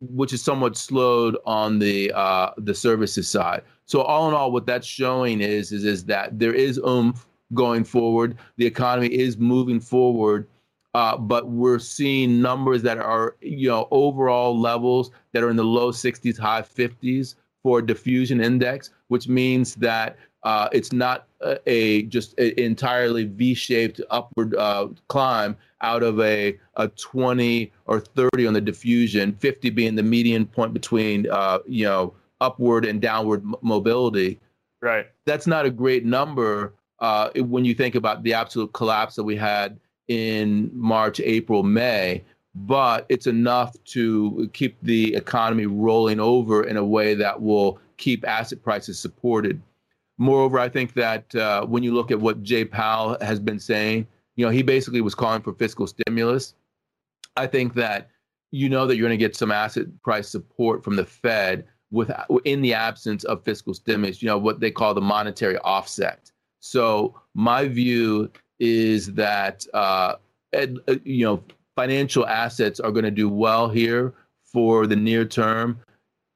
which 0.00 0.32
is 0.32 0.42
somewhat 0.42 0.76
slowed 0.76 1.36
on 1.44 1.78
the 1.78 2.12
uh, 2.12 2.50
the 2.58 2.74
services 2.74 3.28
side. 3.28 3.62
So 3.86 4.02
all 4.02 4.28
in 4.28 4.34
all, 4.34 4.52
what 4.52 4.66
that's 4.66 4.86
showing 4.86 5.40
is 5.40 5.72
is 5.72 5.84
is 5.84 6.04
that 6.06 6.38
there 6.38 6.52
is 6.52 6.78
oomph 6.78 7.26
going 7.54 7.84
forward. 7.84 8.36
The 8.56 8.66
economy 8.66 9.08
is 9.08 9.38
moving 9.38 9.80
forward, 9.80 10.48
uh, 10.94 11.16
but 11.16 11.48
we're 11.48 11.78
seeing 11.78 12.42
numbers 12.42 12.82
that 12.82 12.98
are 12.98 13.36
you 13.40 13.68
know 13.68 13.88
overall 13.90 14.58
levels 14.58 15.10
that 15.32 15.42
are 15.42 15.50
in 15.50 15.56
the 15.56 15.64
low 15.64 15.92
60s, 15.92 16.38
high 16.38 16.62
50s 16.62 17.36
for 17.62 17.80
diffusion 17.80 18.40
index, 18.40 18.90
which 19.08 19.28
means 19.28 19.76
that 19.76 20.16
uh, 20.42 20.68
it's 20.72 20.92
not 20.92 21.26
a, 21.42 21.58
a 21.66 22.02
just 22.04 22.34
a 22.38 22.60
entirely 22.60 23.24
V-shaped 23.24 24.00
upward 24.10 24.54
uh, 24.54 24.88
climb 25.08 25.56
out 25.80 26.02
of 26.02 26.20
a, 26.20 26.58
a 26.76 26.88
20 26.88 27.72
or 27.86 28.00
30 28.00 28.46
on 28.46 28.54
the 28.54 28.60
diffusion, 28.60 29.32
50 29.34 29.70
being 29.70 29.94
the 29.94 30.02
median 30.02 30.46
point 30.46 30.72
between 30.72 31.28
uh, 31.30 31.58
you 31.66 31.84
know 31.84 32.14
upward 32.40 32.84
and 32.84 33.00
downward 33.00 33.42
m- 33.42 33.54
mobility. 33.62 34.40
Right. 34.82 35.06
That's 35.24 35.46
not 35.46 35.66
a 35.66 35.70
great 35.70 36.04
number 36.04 36.74
uh, 37.00 37.30
when 37.36 37.64
you 37.64 37.74
think 37.74 37.94
about 37.94 38.22
the 38.22 38.34
absolute 38.34 38.72
collapse 38.72 39.16
that 39.16 39.24
we 39.24 39.36
had 39.36 39.78
in 40.08 40.70
March, 40.72 41.20
April, 41.20 41.62
May. 41.62 42.22
But 42.54 43.04
it's 43.08 43.26
enough 43.26 43.76
to 43.84 44.48
keep 44.54 44.78
the 44.82 45.14
economy 45.14 45.66
rolling 45.66 46.20
over 46.20 46.64
in 46.64 46.76
a 46.78 46.84
way 46.84 47.14
that 47.14 47.42
will 47.42 47.78
keep 47.98 48.26
asset 48.26 48.62
prices 48.62 48.98
supported. 48.98 49.60
Moreover, 50.18 50.58
I 50.58 50.70
think 50.70 50.94
that 50.94 51.34
uh, 51.34 51.66
when 51.66 51.82
you 51.82 51.92
look 51.92 52.10
at 52.10 52.18
what 52.18 52.42
Jay 52.42 52.64
Powell 52.64 53.18
has 53.20 53.38
been 53.38 53.58
saying, 53.58 54.06
you 54.36 54.46
know, 54.46 54.50
he 54.50 54.62
basically 54.62 55.02
was 55.02 55.14
calling 55.14 55.42
for 55.42 55.52
fiscal 55.52 55.86
stimulus. 55.86 56.54
I 57.36 57.46
think 57.46 57.74
that 57.74 58.08
you 58.50 58.70
know 58.70 58.86
that 58.86 58.96
you're 58.96 59.06
going 59.06 59.18
to 59.18 59.22
get 59.22 59.36
some 59.36 59.52
asset 59.52 59.86
price 60.02 60.28
support 60.28 60.82
from 60.82 60.96
the 60.96 61.04
Fed 61.04 61.66
with 61.96 62.10
in 62.44 62.62
the 62.62 62.74
absence 62.74 63.24
of 63.24 63.42
fiscal 63.42 63.74
stimulus. 63.74 64.22
You 64.22 64.28
know 64.28 64.38
what 64.38 64.60
they 64.60 64.70
call 64.70 64.94
the 64.94 65.00
monetary 65.00 65.58
offset. 65.58 66.30
So 66.60 67.20
my 67.34 67.68
view 67.68 68.30
is 68.58 69.12
that 69.14 69.66
uh, 69.74 70.14
ed, 70.52 70.76
uh, 70.88 70.96
you 71.04 71.24
know 71.24 71.42
financial 71.74 72.26
assets 72.26 72.80
are 72.80 72.90
going 72.90 73.04
to 73.04 73.10
do 73.10 73.28
well 73.28 73.68
here 73.68 74.14
for 74.44 74.86
the 74.86 74.96
near 74.96 75.24
term. 75.24 75.78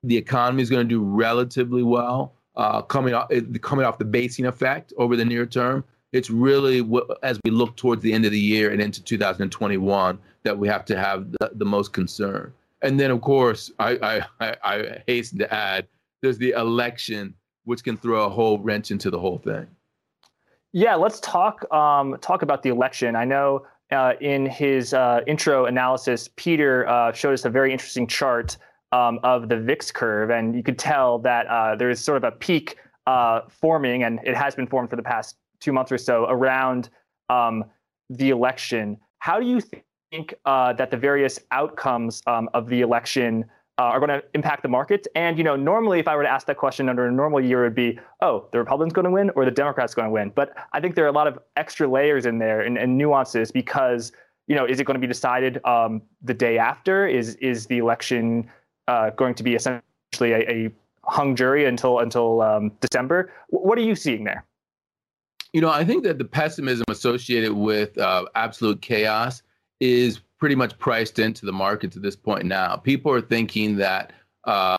The 0.03 0.17
economy 0.17 0.63
is 0.63 0.71
going 0.71 0.87
to 0.87 0.89
do 0.89 1.03
relatively 1.03 1.83
well 1.83 2.35
uh, 2.57 2.83
coming 2.83 3.15
off 3.15 3.31
coming 3.63 3.87
off 3.87 3.99
the 3.99 4.05
basing 4.05 4.47
effect 4.47 4.93
over 4.97 5.17
the 5.17 5.25
near 5.25 5.47
term. 5.47 5.85
It's 6.13 6.31
really 6.31 6.79
as 7.23 7.39
we 7.45 7.51
look 7.51 7.77
towards 7.77 8.03
the 8.03 8.13
end 8.13 8.25
of 8.25 8.33
the 8.33 8.41
year 8.41 8.71
and 8.73 8.81
into 8.81 9.03
2021 9.03 10.19
that 10.43 10.59
we 10.59 10.67
have 10.69 10.85
to 10.87 10.99
have 10.99 11.31
the, 11.33 11.51
the 11.55 11.65
most 11.65 11.93
concern. 11.93 12.53
And 12.83 12.99
then, 12.99 13.11
of 13.11 13.21
course, 13.21 13.71
I, 13.79 14.23
I, 14.41 14.57
I 14.63 15.03
hasten 15.07 15.39
to 15.41 15.53
add, 15.53 15.87
there's 16.23 16.39
the 16.39 16.53
election, 16.53 17.35
which 17.65 17.85
can 17.85 17.97
throw 17.97 18.25
a 18.25 18.29
whole 18.29 18.59
wrench 18.59 18.91
into 18.91 19.11
the 19.11 19.19
whole 19.19 19.39
thing. 19.39 19.67
Yeah, 20.73 20.95
let's 20.95 21.21
talk 21.21 21.71
um, 21.73 22.17
talk 22.21 22.43
about 22.43 22.63
the 22.63 22.69
election. 22.69 23.17
I 23.17 23.25
know 23.25 23.67
uh, 23.91 24.13
in 24.21 24.47
his 24.47 24.95
uh, 24.95 25.21
intro 25.27 25.67
analysis, 25.67 26.29
Peter 26.37 26.87
uh, 26.89 27.13
showed 27.13 27.33
us 27.33 27.45
a 27.45 27.51
very 27.51 27.73
interesting 27.73 28.07
chart 28.07 28.57
um, 28.93 29.19
of 29.23 29.49
the 29.49 29.59
VIX 29.59 29.91
curve, 29.91 30.31
and 30.31 30.55
you 30.55 30.63
could 30.63 30.79
tell 30.79 31.19
that 31.21 31.47
uh, 31.49 31.75
there 31.75 31.91
is 31.91 32.01
sort 32.01 32.17
of 32.17 32.25
a 32.25 32.31
peak 32.31 32.77
uh, 33.07 33.41
forming, 33.49 34.05
and 34.05 34.21
it 34.25 34.37
has 34.37 34.55
been 34.55 34.67
formed 34.67 34.91
for 34.91 34.97
the 34.97 35.03
past 35.03 35.37
two 35.59 35.73
months 35.73 35.91
or 35.91 35.99
so 35.99 36.27
around 36.29 36.89
um, 37.29 37.65
the 38.09 38.31
election. 38.31 38.97
How 39.19 39.41
do 39.41 39.47
you 39.47 39.61
think 40.11 40.35
uh, 40.45 40.73
that 40.75 40.91
the 40.91 40.97
various 40.97 41.39
outcomes 41.51 42.23
um, 42.27 42.49
of 42.55 42.69
the 42.69 42.81
election 42.81 43.45
uh, 43.79 43.85
are 43.85 43.99
going 43.99 44.11
to 44.11 44.23
impact 44.35 44.63
the 44.63 44.69
market. 44.69 45.07
And 45.15 45.39
you 45.39 45.45
know, 45.45 45.57
normally, 45.57 46.01
if 46.01 46.09
I 46.09 46.17
were 46.17 46.23
to 46.23 46.29
ask 46.29 46.47
that 46.49 46.59
question 46.59 46.89
under 46.89 47.07
a 47.07 47.13
normal 47.13 47.41
year, 47.41 47.65
it 47.65 47.69
would 47.69 47.75
be, 47.75 47.99
oh, 48.21 48.49
the 48.53 48.59
Republicans 48.59 48.93
going 48.93 49.07
to 49.07 49.11
win 49.11 49.31
or 49.31 49.45
the 49.45 49.51
Democrats 49.51 49.95
going 49.95 50.09
to 50.09 50.13
win. 50.13 50.33
But 50.35 50.53
I 50.73 50.81
think 50.81 50.95
there 50.95 51.05
are 51.05 51.09
a 51.09 51.13
lot 51.13 51.27
of 51.27 51.39
extra 51.57 51.89
layers 51.89 52.27
in 52.27 52.39
there 52.39 52.61
and, 52.61 52.77
and 52.77 52.99
nuances 52.99 53.51
because 53.51 54.13
you 54.51 54.57
know, 54.57 54.67
is 54.67 54.81
it 54.81 54.85
going 54.85 54.97
to 54.97 55.01
be 55.01 55.07
decided 55.07 55.65
um, 55.65 56.03
the 56.23 56.35
day 56.35 56.59
after? 56.59 57.07
Is 57.07 57.37
is 57.37 57.67
the 57.67 57.79
election 57.79 58.51
uh, 58.89 59.11
going 59.11 59.35
to 59.37 59.45
be 59.45 59.55
essentially 59.55 59.83
a, 60.33 60.51
a, 60.51 60.71
hung 61.05 61.37
jury 61.37 61.67
until 61.67 62.01
until 62.01 62.43
um, 62.43 62.73
December? 62.81 63.33
What 63.51 63.79
are 63.79 63.83
you 63.83 63.95
seeing 63.95 64.25
there? 64.25 64.45
You 65.53 65.61
know, 65.61 65.71
I 65.71 65.85
think 65.85 66.03
that 66.03 66.19
the 66.19 66.25
pessimism 66.25 66.85
associated 66.89 67.53
with 67.53 67.97
uh, 67.97 68.25
absolute 68.35 68.83
chaos 68.83 69.43
is 69.81 70.21
pretty 70.39 70.55
much 70.55 70.79
priced 70.79 71.19
into 71.19 71.45
the 71.45 71.53
market 71.53 71.93
to 71.93 71.99
this 71.99 72.17
point 72.17 72.45
now. 72.45 72.77
People 72.77 73.13
are 73.13 73.21
thinking 73.21 73.77
that, 73.77 74.13
uh, 74.45 74.77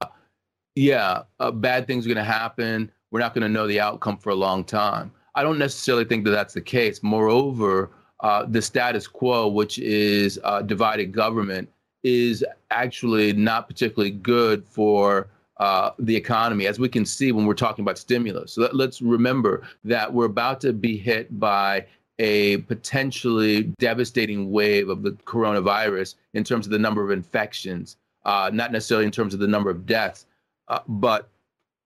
yeah, 0.76 1.24
uh, 1.40 1.52
bad 1.52 1.88
things 1.88 2.06
are 2.06 2.10
going 2.10 2.18
to 2.18 2.24
happen. 2.24 2.92
We're 3.12 3.20
not 3.20 3.34
going 3.34 3.44
to 3.44 3.50
know 3.50 3.68
the 3.68 3.80
outcome 3.80 4.18
for 4.18 4.30
a 4.30 4.36
long 4.36 4.64
time. 4.64 5.12
I 5.36 5.44
don't 5.44 5.60
necessarily 5.60 6.06
think 6.06 6.26
that 6.26 6.32
that's 6.32 6.54
the 6.54 6.62
case. 6.62 7.04
Moreover, 7.04 7.92
uh, 8.22 8.46
the 8.48 8.62
status 8.62 9.08
quo, 9.08 9.48
which 9.48 9.80
is 9.80 10.40
uh, 10.44 10.62
divided 10.62 11.12
government, 11.12 11.70
is 12.04 12.44
actually 12.72 13.34
not 13.34 13.68
particularly 13.68 14.12
good 14.12 14.66
for 14.66 15.30
uh, 15.58 15.92
the 16.00 16.16
economy, 16.16 16.66
as 16.66 16.80
we 16.80 16.90
can 16.90 17.06
see 17.06 17.32
when 17.32 17.46
we're 17.46 17.54
talking 17.54 17.84
about 17.84 17.98
stimulus. 17.98 18.54
So 18.54 18.68
let, 18.74 18.90
us 18.90 19.02
remember 19.02 19.62
that 19.84 20.12
we're 20.12 20.26
about 20.26 20.60
to 20.62 20.74
be 20.74 20.98
hit 20.98 21.40
by 21.40 21.86
a 22.20 22.58
potentially 22.58 23.64
devastating 23.80 24.52
wave 24.52 24.90
of 24.90 25.04
the 25.04 25.12
coronavirus 25.26 26.16
in 26.34 26.44
terms 26.44 26.66
of 26.66 26.72
the 26.72 26.80
number 26.80 27.04
of 27.04 27.12
infections, 27.12 27.98
uh, 28.26 28.50
not 28.54 28.72
necessarily 28.72 29.06
in 29.06 29.12
terms 29.12 29.34
of 29.34 29.40
the 29.40 29.48
number 29.48 29.70
of 29.70 29.86
deaths, 29.86 30.26
uh, 30.68 30.80
but 30.88 31.30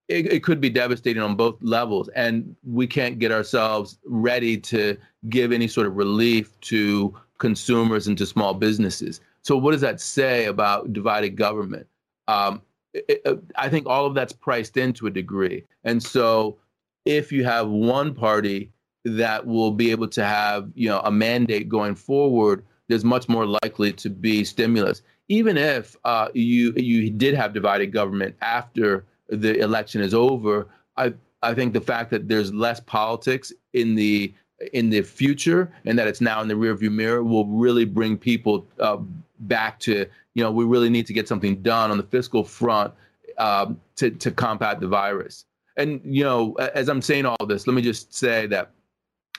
it, 0.07 0.31
it, 0.31 0.43
could 0.43 0.61
be 0.61 0.69
devastating 0.69 1.21
on 1.21 1.35
both 1.35 1.55
levels. 1.61 2.09
And 2.09 2.55
we 2.63 2.85
can't 2.85 3.17
get 3.17 3.31
ourselves 3.31 3.97
ready 4.05 4.57
to 4.57 4.97
give 5.29 5.51
any 5.51 5.67
sort 5.67 5.87
of 5.87 5.95
relief 5.95 6.59
to 6.61 7.15
consumers 7.37 8.07
and 8.07 8.17
to 8.17 8.25
small 8.25 8.53
businesses. 8.53 9.21
So, 9.41 9.57
what 9.57 9.71
does 9.71 9.81
that 9.81 10.01
say 10.01 10.45
about 10.45 10.93
divided 10.93 11.35
government? 11.35 11.87
Um, 12.27 12.61
it, 12.93 13.21
it, 13.25 13.39
I 13.55 13.69
think 13.69 13.87
all 13.87 14.05
of 14.05 14.13
that's 14.13 14.33
priced 14.33 14.77
into 14.77 15.07
a 15.07 15.11
degree. 15.11 15.65
And 15.83 16.01
so, 16.01 16.57
if 17.05 17.31
you 17.31 17.43
have 17.43 17.69
one 17.69 18.13
party 18.13 18.71
that 19.05 19.45
will 19.45 19.71
be 19.71 19.91
able 19.91 20.07
to 20.09 20.25
have 20.25 20.69
you 20.75 20.89
know 20.89 20.99
a 21.03 21.11
mandate 21.11 21.69
going 21.69 21.95
forward, 21.95 22.63
there's 22.87 23.05
much 23.05 23.29
more 23.29 23.45
likely 23.45 23.93
to 23.93 24.09
be 24.09 24.43
stimulus. 24.43 25.01
Even 25.29 25.57
if 25.57 25.95
uh, 26.03 26.29
you 26.33 26.73
you 26.73 27.09
did 27.09 27.35
have 27.35 27.53
divided 27.53 27.87
government 27.87 28.35
after 28.41 29.05
the 29.29 29.57
election 29.59 30.01
is 30.01 30.13
over, 30.13 30.67
I 30.97 31.13
I 31.41 31.53
think 31.53 31.73
the 31.73 31.81
fact 31.81 32.09
that 32.11 32.27
there's 32.27 32.53
less 32.53 32.79
politics 32.79 33.53
in 33.73 33.95
the 33.95 34.33
in 34.73 34.89
the 34.89 35.01
future 35.01 35.71
and 35.85 35.99
that 35.99 36.07
it's 36.07 36.21
now 36.21 36.41
in 36.41 36.47
the 36.47 36.53
rearview 36.53 36.91
mirror 36.91 37.23
will 37.23 37.45
really 37.45 37.85
bring 37.85 38.17
people 38.17 38.65
uh, 38.79 38.97
back 39.41 39.79
to 39.81 40.05
you 40.33 40.43
know 40.43 40.51
we 40.51 40.65
really 40.65 40.89
need 40.89 41.05
to 41.05 41.13
get 41.13 41.27
something 41.27 41.61
done 41.61 41.91
on 41.91 41.97
the 41.97 42.03
fiscal 42.03 42.43
front 42.43 42.93
um, 43.37 43.79
to 43.97 44.09
to 44.09 44.31
combat 44.31 44.79
the 44.79 44.87
virus. 44.87 45.45
And 45.77 46.01
you 46.05 46.23
know, 46.23 46.53
as 46.53 46.87
I'm 46.87 47.01
saying 47.01 47.25
all 47.25 47.45
this, 47.47 47.67
let 47.67 47.73
me 47.73 47.81
just 47.81 48.13
say 48.13 48.47
that 48.47 48.71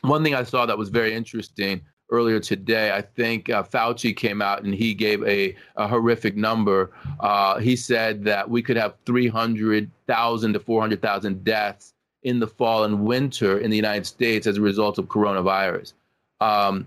one 0.02 0.22
thing 0.22 0.34
I 0.34 0.42
saw 0.42 0.66
that 0.66 0.78
was 0.78 0.88
very 0.88 1.14
interesting 1.14 1.82
earlier 2.10 2.38
today, 2.38 2.92
I 2.92 3.02
think 3.02 3.50
uh, 3.50 3.62
Fauci 3.62 4.16
came 4.16 4.40
out 4.40 4.62
and 4.62 4.74
he 4.74 4.94
gave 4.94 5.22
a, 5.24 5.56
a 5.76 5.88
horrific 5.88 6.36
number. 6.36 6.92
Uh, 7.20 7.58
he 7.58 7.76
said 7.76 8.24
that 8.24 8.48
we 8.48 8.62
could 8.62 8.76
have 8.76 8.94
300,000 9.06 10.52
to 10.52 10.60
400,000 10.60 11.44
deaths 11.44 11.94
in 12.22 12.38
the 12.38 12.46
fall 12.46 12.84
and 12.84 13.04
winter 13.04 13.58
in 13.58 13.70
the 13.70 13.76
United 13.76 14.06
States 14.06 14.46
as 14.46 14.56
a 14.56 14.60
result 14.60 14.98
of 14.98 15.06
coronavirus. 15.06 15.92
Um, 16.40 16.86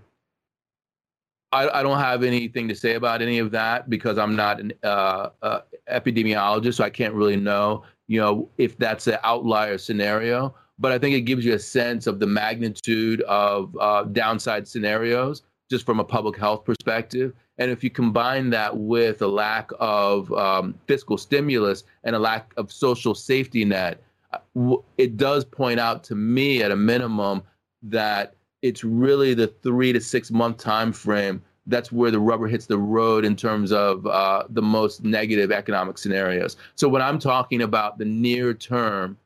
I, 1.51 1.67
I, 1.69 1.81
don't 1.81 1.97
have 1.97 2.23
anything 2.23 2.67
to 2.67 2.75
say 2.75 2.93
about 2.93 3.23
any 3.23 3.39
of 3.39 3.49
that 3.51 3.89
because 3.89 4.19
I'm 4.19 4.35
not 4.35 4.59
an 4.59 4.73
uh, 4.83 5.29
uh 5.41 5.61
epidemiologist, 5.89 6.75
so 6.75 6.83
I 6.83 6.91
can't 6.91 7.15
really 7.15 7.35
know, 7.35 7.83
you 8.07 8.19
know, 8.19 8.47
if 8.59 8.77
that's 8.77 9.07
an 9.07 9.17
outlier 9.23 9.79
scenario 9.79 10.53
but 10.79 10.91
I 10.91 10.97
think 10.97 11.15
it 11.15 11.21
gives 11.21 11.45
you 11.45 11.53
a 11.53 11.59
sense 11.59 12.07
of 12.07 12.19
the 12.19 12.27
magnitude 12.27 13.21
of 13.21 13.75
uh, 13.79 14.03
downside 14.03 14.67
scenarios 14.67 15.43
just 15.69 15.85
from 15.85 15.99
a 15.99 16.03
public 16.03 16.37
health 16.37 16.63
perspective. 16.63 17.33
And 17.57 17.69
if 17.69 17.83
you 17.83 17.89
combine 17.89 18.49
that 18.51 18.75
with 18.75 19.21
a 19.21 19.27
lack 19.27 19.69
of 19.79 20.31
um, 20.33 20.73
fiscal 20.87 21.17
stimulus 21.17 21.83
and 22.03 22.15
a 22.15 22.19
lack 22.19 22.53
of 22.57 22.71
social 22.71 23.13
safety 23.13 23.65
net, 23.65 24.01
uh, 24.33 24.77
it 24.97 25.17
does 25.17 25.43
point 25.43 25.79
out 25.79 26.03
to 26.05 26.15
me 26.15 26.63
at 26.63 26.71
a 26.71 26.75
minimum 26.75 27.43
that 27.83 28.33
it's 28.61 28.83
really 28.83 29.33
the 29.33 29.47
three 29.47 29.93
to 29.93 30.01
six 30.01 30.31
month 30.31 30.57
time 30.57 30.91
frame 30.91 31.41
that's 31.69 31.91
where 31.91 32.09
the 32.09 32.19
rubber 32.19 32.47
hits 32.47 32.65
the 32.65 32.77
road 32.77 33.23
in 33.23 33.35
terms 33.35 33.71
of 33.71 34.05
uh, 34.07 34.43
the 34.49 34.61
most 34.61 35.03
negative 35.03 35.51
economic 35.51 35.99
scenarios. 35.99 36.57
So 36.75 36.89
when 36.89 37.01
I'm 37.01 37.19
talking 37.19 37.61
about 37.61 37.99
the 37.99 38.05
near 38.05 38.53
term, 38.53 39.17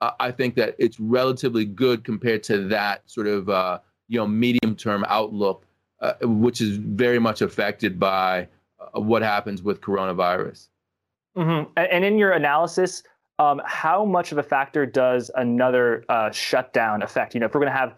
I 0.00 0.30
think 0.30 0.54
that 0.56 0.76
it's 0.78 1.00
relatively 1.00 1.64
good 1.64 2.04
compared 2.04 2.42
to 2.44 2.68
that 2.68 3.02
sort 3.10 3.26
of 3.26 3.48
uh, 3.48 3.78
you 4.08 4.18
know 4.18 4.26
medium 4.26 4.76
term 4.76 5.04
outlook, 5.08 5.66
uh, 6.00 6.14
which 6.22 6.60
is 6.60 6.76
very 6.76 7.18
much 7.18 7.42
affected 7.42 7.98
by 7.98 8.48
uh, 8.80 9.00
what 9.00 9.22
happens 9.22 9.62
with 9.62 9.80
coronavirus. 9.80 10.68
Mm-hmm. 11.36 11.70
And 11.76 12.04
in 12.04 12.18
your 12.18 12.32
analysis, 12.32 13.02
um, 13.38 13.60
how 13.64 14.04
much 14.04 14.32
of 14.32 14.38
a 14.38 14.42
factor 14.42 14.84
does 14.84 15.30
another 15.36 16.04
uh, 16.08 16.30
shutdown 16.30 17.02
affect? 17.02 17.34
You 17.34 17.40
know, 17.40 17.46
if 17.46 17.54
we're 17.54 17.60
going 17.60 17.72
to 17.72 17.78
have 17.78 17.94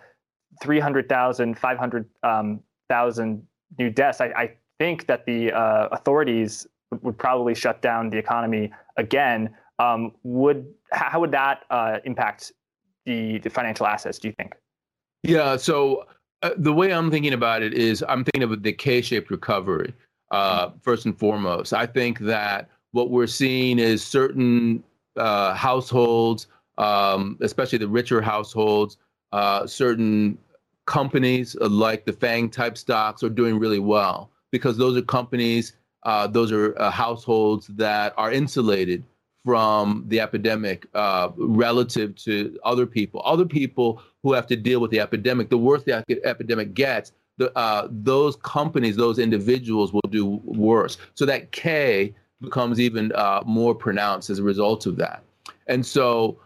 300,000, 0.62 1.58
500,000 1.58 3.24
um, 3.24 3.42
new 3.78 3.90
deaths, 3.90 4.20
I, 4.20 4.26
I, 4.26 4.56
think 4.78 5.06
that 5.08 5.26
the 5.26 5.52
uh, 5.52 5.88
authorities 5.92 6.66
would 7.02 7.18
probably 7.18 7.54
shut 7.54 7.82
down 7.82 8.08
the 8.08 8.16
economy 8.16 8.72
again. 8.96 9.54
Um, 9.80 10.12
would 10.22 10.66
how 10.92 11.20
would 11.20 11.32
that 11.32 11.64
uh, 11.70 11.98
impact 12.04 12.52
the, 13.06 13.38
the 13.38 13.50
financial 13.50 13.86
assets? 13.86 14.18
Do 14.18 14.28
you 14.28 14.34
think? 14.34 14.54
Yeah. 15.22 15.56
So 15.56 16.06
uh, 16.42 16.50
the 16.56 16.72
way 16.72 16.92
I'm 16.92 17.10
thinking 17.10 17.32
about 17.32 17.62
it 17.62 17.72
is, 17.74 18.04
I'm 18.08 18.24
thinking 18.24 18.42
of 18.42 18.62
the 18.62 18.72
K-shaped 18.72 19.30
recovery 19.30 19.94
uh, 20.30 20.70
first 20.82 21.06
and 21.06 21.18
foremost. 21.18 21.72
I 21.72 21.86
think 21.86 22.18
that 22.20 22.68
what 22.92 23.10
we're 23.10 23.26
seeing 23.26 23.78
is 23.78 24.04
certain 24.04 24.82
uh, 25.16 25.54
households, 25.54 26.46
um, 26.78 27.38
especially 27.40 27.78
the 27.78 27.88
richer 27.88 28.20
households, 28.20 28.98
uh, 29.32 29.66
certain 29.66 30.38
companies 30.86 31.54
like 31.60 32.04
the 32.04 32.12
FANG 32.12 32.50
type 32.50 32.76
stocks 32.76 33.22
are 33.22 33.28
doing 33.30 33.58
really 33.58 33.78
well 33.78 34.30
because 34.50 34.76
those 34.76 34.96
are 34.96 35.02
companies, 35.02 35.74
uh, 36.02 36.26
those 36.26 36.50
are 36.50 36.76
uh, 36.80 36.90
households 36.90 37.68
that 37.68 38.12
are 38.16 38.32
insulated 38.32 39.04
from 39.44 40.04
the 40.08 40.20
epidemic 40.20 40.86
uh, 40.94 41.30
relative 41.36 42.14
to 42.14 42.58
other 42.64 42.86
people. 42.86 43.22
Other 43.24 43.46
people 43.46 44.02
who 44.22 44.32
have 44.32 44.46
to 44.48 44.56
deal 44.56 44.80
with 44.80 44.90
the 44.90 45.00
epidemic, 45.00 45.48
the 45.48 45.58
worse 45.58 45.82
the 45.84 46.04
epidemic 46.24 46.74
gets, 46.74 47.12
the, 47.38 47.56
uh, 47.56 47.88
those 47.90 48.36
companies, 48.36 48.96
those 48.96 49.18
individuals 49.18 49.92
will 49.92 50.08
do 50.10 50.40
worse. 50.44 50.98
So 51.14 51.24
that 51.26 51.52
K 51.52 52.14
becomes 52.40 52.80
even 52.80 53.12
uh, 53.12 53.42
more 53.46 53.74
pronounced 53.74 54.30
as 54.30 54.38
a 54.38 54.42
result 54.42 54.86
of 54.86 54.96
that. 54.96 55.22
And 55.66 55.84
so 55.84 56.38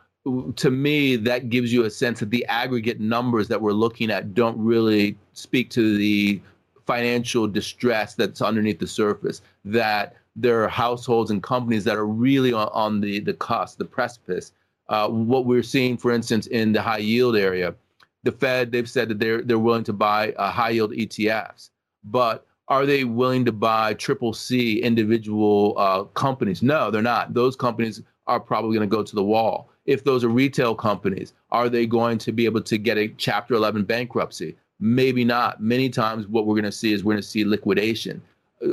to 0.56 0.70
me, 0.70 1.16
that 1.16 1.50
gives 1.50 1.72
you 1.72 1.84
a 1.84 1.90
sense 1.90 2.20
that 2.20 2.30
the 2.30 2.44
aggregate 2.46 3.00
numbers 3.00 3.48
that 3.48 3.60
we're 3.60 3.72
looking 3.72 4.10
at 4.10 4.34
don't 4.34 4.56
really 4.58 5.16
speak 5.34 5.68
to 5.70 5.96
the 5.98 6.40
financial 6.86 7.46
distress 7.46 8.14
that's 8.14 8.40
underneath 8.40 8.78
the 8.78 8.86
surface. 8.86 9.42
That 9.64 10.16
there 10.36 10.62
are 10.64 10.68
households 10.68 11.30
and 11.30 11.42
companies 11.42 11.84
that 11.84 11.96
are 11.96 12.06
really 12.06 12.52
on, 12.52 12.68
on 12.72 13.00
the, 13.00 13.20
the 13.20 13.34
cusp, 13.34 13.78
the 13.78 13.84
precipice. 13.84 14.52
Uh, 14.88 15.08
what 15.08 15.46
we're 15.46 15.62
seeing, 15.62 15.96
for 15.96 16.12
instance, 16.12 16.46
in 16.48 16.72
the 16.72 16.82
high 16.82 16.98
yield 16.98 17.36
area, 17.36 17.74
the 18.22 18.32
Fed, 18.32 18.72
they've 18.72 18.88
said 18.88 19.08
that 19.08 19.18
they're, 19.18 19.42
they're 19.42 19.58
willing 19.58 19.84
to 19.84 19.92
buy 19.92 20.32
uh, 20.32 20.50
high 20.50 20.70
yield 20.70 20.92
ETFs. 20.92 21.70
But 22.04 22.46
are 22.68 22.86
they 22.86 23.04
willing 23.04 23.44
to 23.44 23.52
buy 23.52 23.94
triple 23.94 24.32
C 24.32 24.80
individual 24.82 25.74
uh, 25.76 26.04
companies? 26.04 26.62
No, 26.62 26.90
they're 26.90 27.02
not. 27.02 27.34
Those 27.34 27.56
companies 27.56 28.02
are 28.26 28.40
probably 28.40 28.76
going 28.76 28.88
to 28.88 28.96
go 28.96 29.02
to 29.02 29.14
the 29.14 29.24
wall 29.24 29.70
if 29.86 30.04
those 30.04 30.24
are 30.24 30.28
retail 30.28 30.74
companies, 30.74 31.34
are 31.50 31.68
they 31.68 31.86
going 31.86 32.18
to 32.18 32.32
be 32.32 32.44
able 32.44 32.62
to 32.62 32.78
get 32.78 32.96
a 32.96 33.08
Chapter 33.16 33.54
11 33.54 33.84
bankruptcy? 33.84 34.56
Maybe 34.80 35.24
not. 35.24 35.62
Many 35.62 35.88
times, 35.88 36.26
what 36.26 36.46
we're 36.46 36.54
going 36.54 36.64
to 36.64 36.72
see 36.72 36.92
is 36.92 37.04
we're 37.04 37.14
going 37.14 37.22
to 37.22 37.28
see 37.28 37.44
liquidation. 37.44 38.22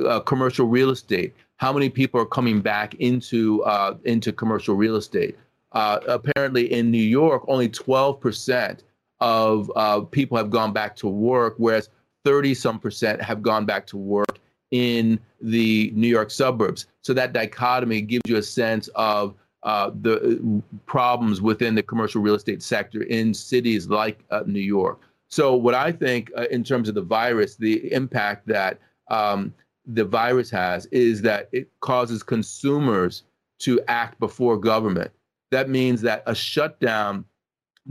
Uh, 0.08 0.20
commercial 0.22 0.68
real 0.68 0.90
estate. 0.90 1.36
How 1.62 1.72
many 1.72 1.90
people 1.90 2.20
are 2.20 2.26
coming 2.26 2.60
back 2.60 2.96
into 2.96 3.64
uh, 3.66 3.96
into 4.04 4.34
commercial 4.34 4.74
real 4.74 4.96
estate? 4.96 5.38
Uh, 5.74 6.00
apparently, 6.08 6.74
in 6.74 6.90
New 6.90 6.98
York, 6.98 7.44
only 7.48 7.70
12% 7.70 8.80
of 9.20 9.72
uh, 9.76 10.02
people 10.02 10.38
have 10.38 10.50
gone 10.50 10.74
back 10.74 10.96
to 10.96 11.08
work, 11.08 11.54
whereas 11.58 11.90
30 12.26 12.56
some 12.56 12.80
percent 12.80 13.22
have 13.22 13.44
gone 13.44 13.68
back 13.68 13.86
to 13.86 13.98
work 13.98 14.40
in 14.72 15.20
the 15.40 15.92
New 15.94 16.08
York 16.08 16.32
suburbs. 16.32 16.88
So 17.04 17.14
that 17.14 17.32
dichotomy 17.32 18.02
gives 18.02 18.24
you 18.26 18.38
a 18.38 18.44
sense 18.44 18.88
of 18.96 19.36
uh, 19.62 19.92
the 20.02 20.64
problems 20.88 21.44
within 21.44 21.76
the 21.76 21.84
commercial 21.84 22.24
real 22.24 22.34
estate 22.34 22.64
sector 22.64 23.04
in 23.04 23.36
cities 23.36 23.88
like 23.88 24.24
uh, 24.32 24.42
New 24.48 24.60
York. 24.60 25.00
So, 25.30 25.56
what 25.56 25.76
I 25.76 25.92
think 25.92 26.32
uh, 26.36 26.48
in 26.50 26.64
terms 26.64 26.90
of 26.90 26.96
the 26.96 27.04
virus, 27.04 27.56
the 27.56 27.94
impact 27.94 28.48
that 28.48 28.80
um, 29.10 29.54
the 29.94 30.06
virus 30.06 30.50
has 30.50 30.86
is 30.88 31.22
that 31.22 31.50
it 31.52 31.70
causes 31.82 32.24
consumers 32.24 33.24
to 33.60 33.80
act 33.88 34.20
before 34.20 34.58
government. 34.58 35.12
That 35.52 35.70
means 35.70 36.02
that 36.02 36.24
a 36.26 36.36
shutdown 36.36 37.26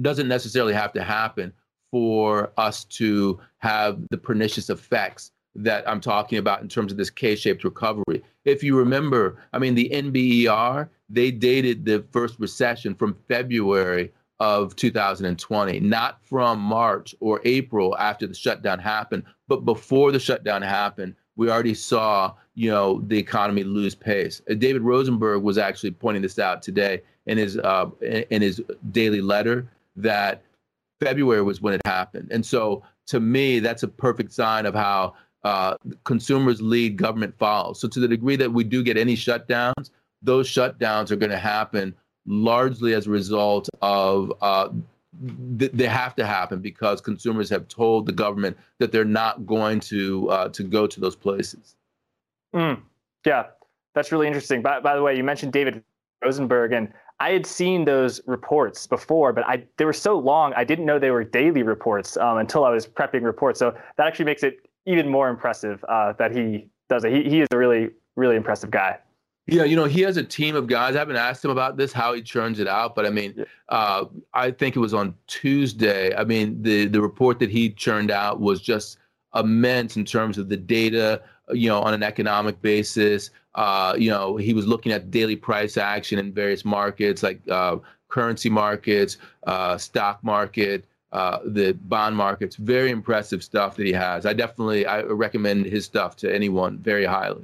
doesn't 0.00 0.28
necessarily 0.28 0.72
have 0.72 0.92
to 0.94 1.02
happen 1.02 1.52
for 1.90 2.52
us 2.56 2.84
to 2.84 3.40
have 3.58 4.00
the 4.10 4.18
pernicious 4.18 4.70
effects 4.70 5.32
that 5.54 5.88
I'm 5.88 6.00
talking 6.00 6.38
about 6.38 6.62
in 6.62 6.68
terms 6.68 6.92
of 6.92 6.98
this 6.98 7.10
K-shaped 7.10 7.64
recovery. 7.64 8.22
If 8.44 8.62
you 8.62 8.76
remember, 8.76 9.38
I 9.52 9.58
mean, 9.58 9.74
the 9.74 9.90
NBER, 9.92 10.88
they 11.08 11.30
dated 11.32 11.84
the 11.84 12.04
first 12.12 12.38
recession 12.38 12.94
from 12.94 13.16
February 13.28 14.12
of 14.38 14.74
2020, 14.76 15.80
not 15.80 16.24
from 16.24 16.60
March 16.60 17.14
or 17.20 17.40
April 17.44 17.96
after 17.98 18.26
the 18.26 18.34
shutdown 18.34 18.78
happened, 18.78 19.24
but 19.48 19.64
before 19.64 20.12
the 20.12 20.20
shutdown 20.20 20.62
happened, 20.62 21.14
we 21.40 21.50
already 21.50 21.72
saw, 21.72 22.34
you 22.54 22.70
know, 22.70 23.00
the 23.06 23.16
economy 23.16 23.64
lose 23.64 23.94
pace. 23.94 24.42
Uh, 24.50 24.52
David 24.52 24.82
Rosenberg 24.82 25.42
was 25.42 25.56
actually 25.56 25.90
pointing 25.90 26.20
this 26.20 26.38
out 26.38 26.60
today 26.60 27.00
in 27.24 27.38
his 27.38 27.56
uh, 27.56 27.86
in 28.02 28.42
his 28.42 28.62
daily 28.90 29.22
letter 29.22 29.66
that 29.96 30.42
February 31.00 31.40
was 31.40 31.62
when 31.62 31.72
it 31.72 31.80
happened. 31.86 32.28
And 32.30 32.44
so 32.44 32.82
to 33.06 33.20
me, 33.20 33.58
that's 33.58 33.82
a 33.82 33.88
perfect 33.88 34.34
sign 34.34 34.66
of 34.66 34.74
how 34.74 35.14
uh, 35.42 35.76
consumers 36.04 36.60
lead, 36.60 36.98
government 36.98 37.34
follows. 37.38 37.80
So 37.80 37.88
to 37.88 38.00
the 38.00 38.08
degree 38.08 38.36
that 38.36 38.52
we 38.52 38.62
do 38.62 38.82
get 38.82 38.98
any 38.98 39.16
shutdowns, 39.16 39.88
those 40.20 40.46
shutdowns 40.46 41.10
are 41.10 41.16
going 41.16 41.30
to 41.30 41.38
happen 41.38 41.94
largely 42.26 42.92
as 42.92 43.06
a 43.06 43.10
result 43.10 43.66
of 43.80 44.30
uh, 44.42 44.68
th- 45.58 45.72
they 45.72 45.86
have 45.86 46.14
to 46.16 46.26
happen 46.26 46.60
because 46.60 47.00
consumers 47.00 47.50
have 47.50 47.68
told 47.68 48.06
the 48.06 48.12
government 48.12 48.56
that 48.78 48.92
they're 48.92 49.04
not 49.04 49.46
going 49.46 49.80
to 49.80 50.28
uh, 50.30 50.48
to 50.50 50.62
go 50.62 50.86
to 50.86 51.00
those 51.00 51.16
places. 51.16 51.76
Mm, 52.54 52.80
yeah, 53.24 53.46
that's 53.94 54.12
really 54.12 54.26
interesting. 54.26 54.62
By, 54.62 54.80
by 54.80 54.94
the 54.94 55.02
way, 55.02 55.16
you 55.16 55.24
mentioned 55.24 55.52
David 55.52 55.82
Rosenberg, 56.22 56.72
and 56.72 56.92
I 57.18 57.30
had 57.30 57.46
seen 57.46 57.84
those 57.84 58.20
reports 58.26 58.86
before, 58.86 59.32
but 59.32 59.44
I 59.46 59.64
they 59.76 59.84
were 59.84 59.92
so 59.92 60.18
long 60.18 60.52
I 60.54 60.64
didn't 60.64 60.86
know 60.86 60.98
they 60.98 61.10
were 61.10 61.24
daily 61.24 61.62
reports 61.62 62.16
um, 62.16 62.38
until 62.38 62.64
I 62.64 62.70
was 62.70 62.86
prepping 62.86 63.22
reports. 63.22 63.58
So 63.58 63.74
that 63.96 64.06
actually 64.06 64.24
makes 64.26 64.42
it 64.42 64.66
even 64.86 65.08
more 65.08 65.28
impressive 65.28 65.84
uh, 65.88 66.14
that 66.14 66.34
he 66.34 66.68
does 66.88 67.04
it. 67.04 67.12
He, 67.12 67.28
he 67.28 67.40
is 67.40 67.48
a 67.52 67.58
really, 67.58 67.90
really 68.16 68.36
impressive 68.36 68.70
guy. 68.70 68.98
Yeah, 69.50 69.64
you 69.64 69.74
know, 69.74 69.86
he 69.86 70.02
has 70.02 70.16
a 70.16 70.22
team 70.22 70.54
of 70.54 70.68
guys. 70.68 70.94
I 70.94 71.00
haven't 71.00 71.16
asked 71.16 71.44
him 71.44 71.50
about 71.50 71.76
this, 71.76 71.92
how 71.92 72.14
he 72.14 72.22
churns 72.22 72.60
it 72.60 72.68
out, 72.68 72.94
but 72.94 73.04
I 73.04 73.10
mean, 73.10 73.44
uh, 73.68 74.04
I 74.32 74.52
think 74.52 74.76
it 74.76 74.78
was 74.78 74.94
on 74.94 75.12
Tuesday. 75.26 76.14
I 76.14 76.22
mean, 76.22 76.62
the 76.62 76.86
the 76.86 77.02
report 77.02 77.40
that 77.40 77.50
he 77.50 77.70
churned 77.70 78.12
out 78.12 78.38
was 78.38 78.60
just 78.60 78.98
immense 79.34 79.96
in 79.96 80.04
terms 80.04 80.38
of 80.38 80.48
the 80.48 80.56
data, 80.56 81.20
you 81.50 81.68
know, 81.68 81.80
on 81.80 81.94
an 81.94 82.04
economic 82.04 82.62
basis. 82.62 83.30
Uh, 83.56 83.96
you 83.98 84.08
know, 84.08 84.36
he 84.36 84.54
was 84.54 84.68
looking 84.68 84.92
at 84.92 85.10
daily 85.10 85.34
price 85.34 85.76
action 85.76 86.20
in 86.20 86.32
various 86.32 86.64
markets 86.64 87.24
like 87.24 87.40
uh, 87.50 87.76
currency 88.08 88.50
markets, 88.50 89.16
uh, 89.48 89.76
stock 89.76 90.22
market, 90.22 90.84
uh, 91.10 91.40
the 91.44 91.72
bond 91.72 92.16
markets. 92.16 92.54
Very 92.54 92.90
impressive 92.92 93.42
stuff 93.42 93.74
that 93.76 93.86
he 93.86 93.92
has. 93.92 94.26
I 94.26 94.32
definitely 94.32 94.86
I 94.86 95.02
recommend 95.02 95.66
his 95.66 95.84
stuff 95.84 96.14
to 96.18 96.32
anyone 96.32 96.78
very 96.78 97.04
highly. 97.04 97.42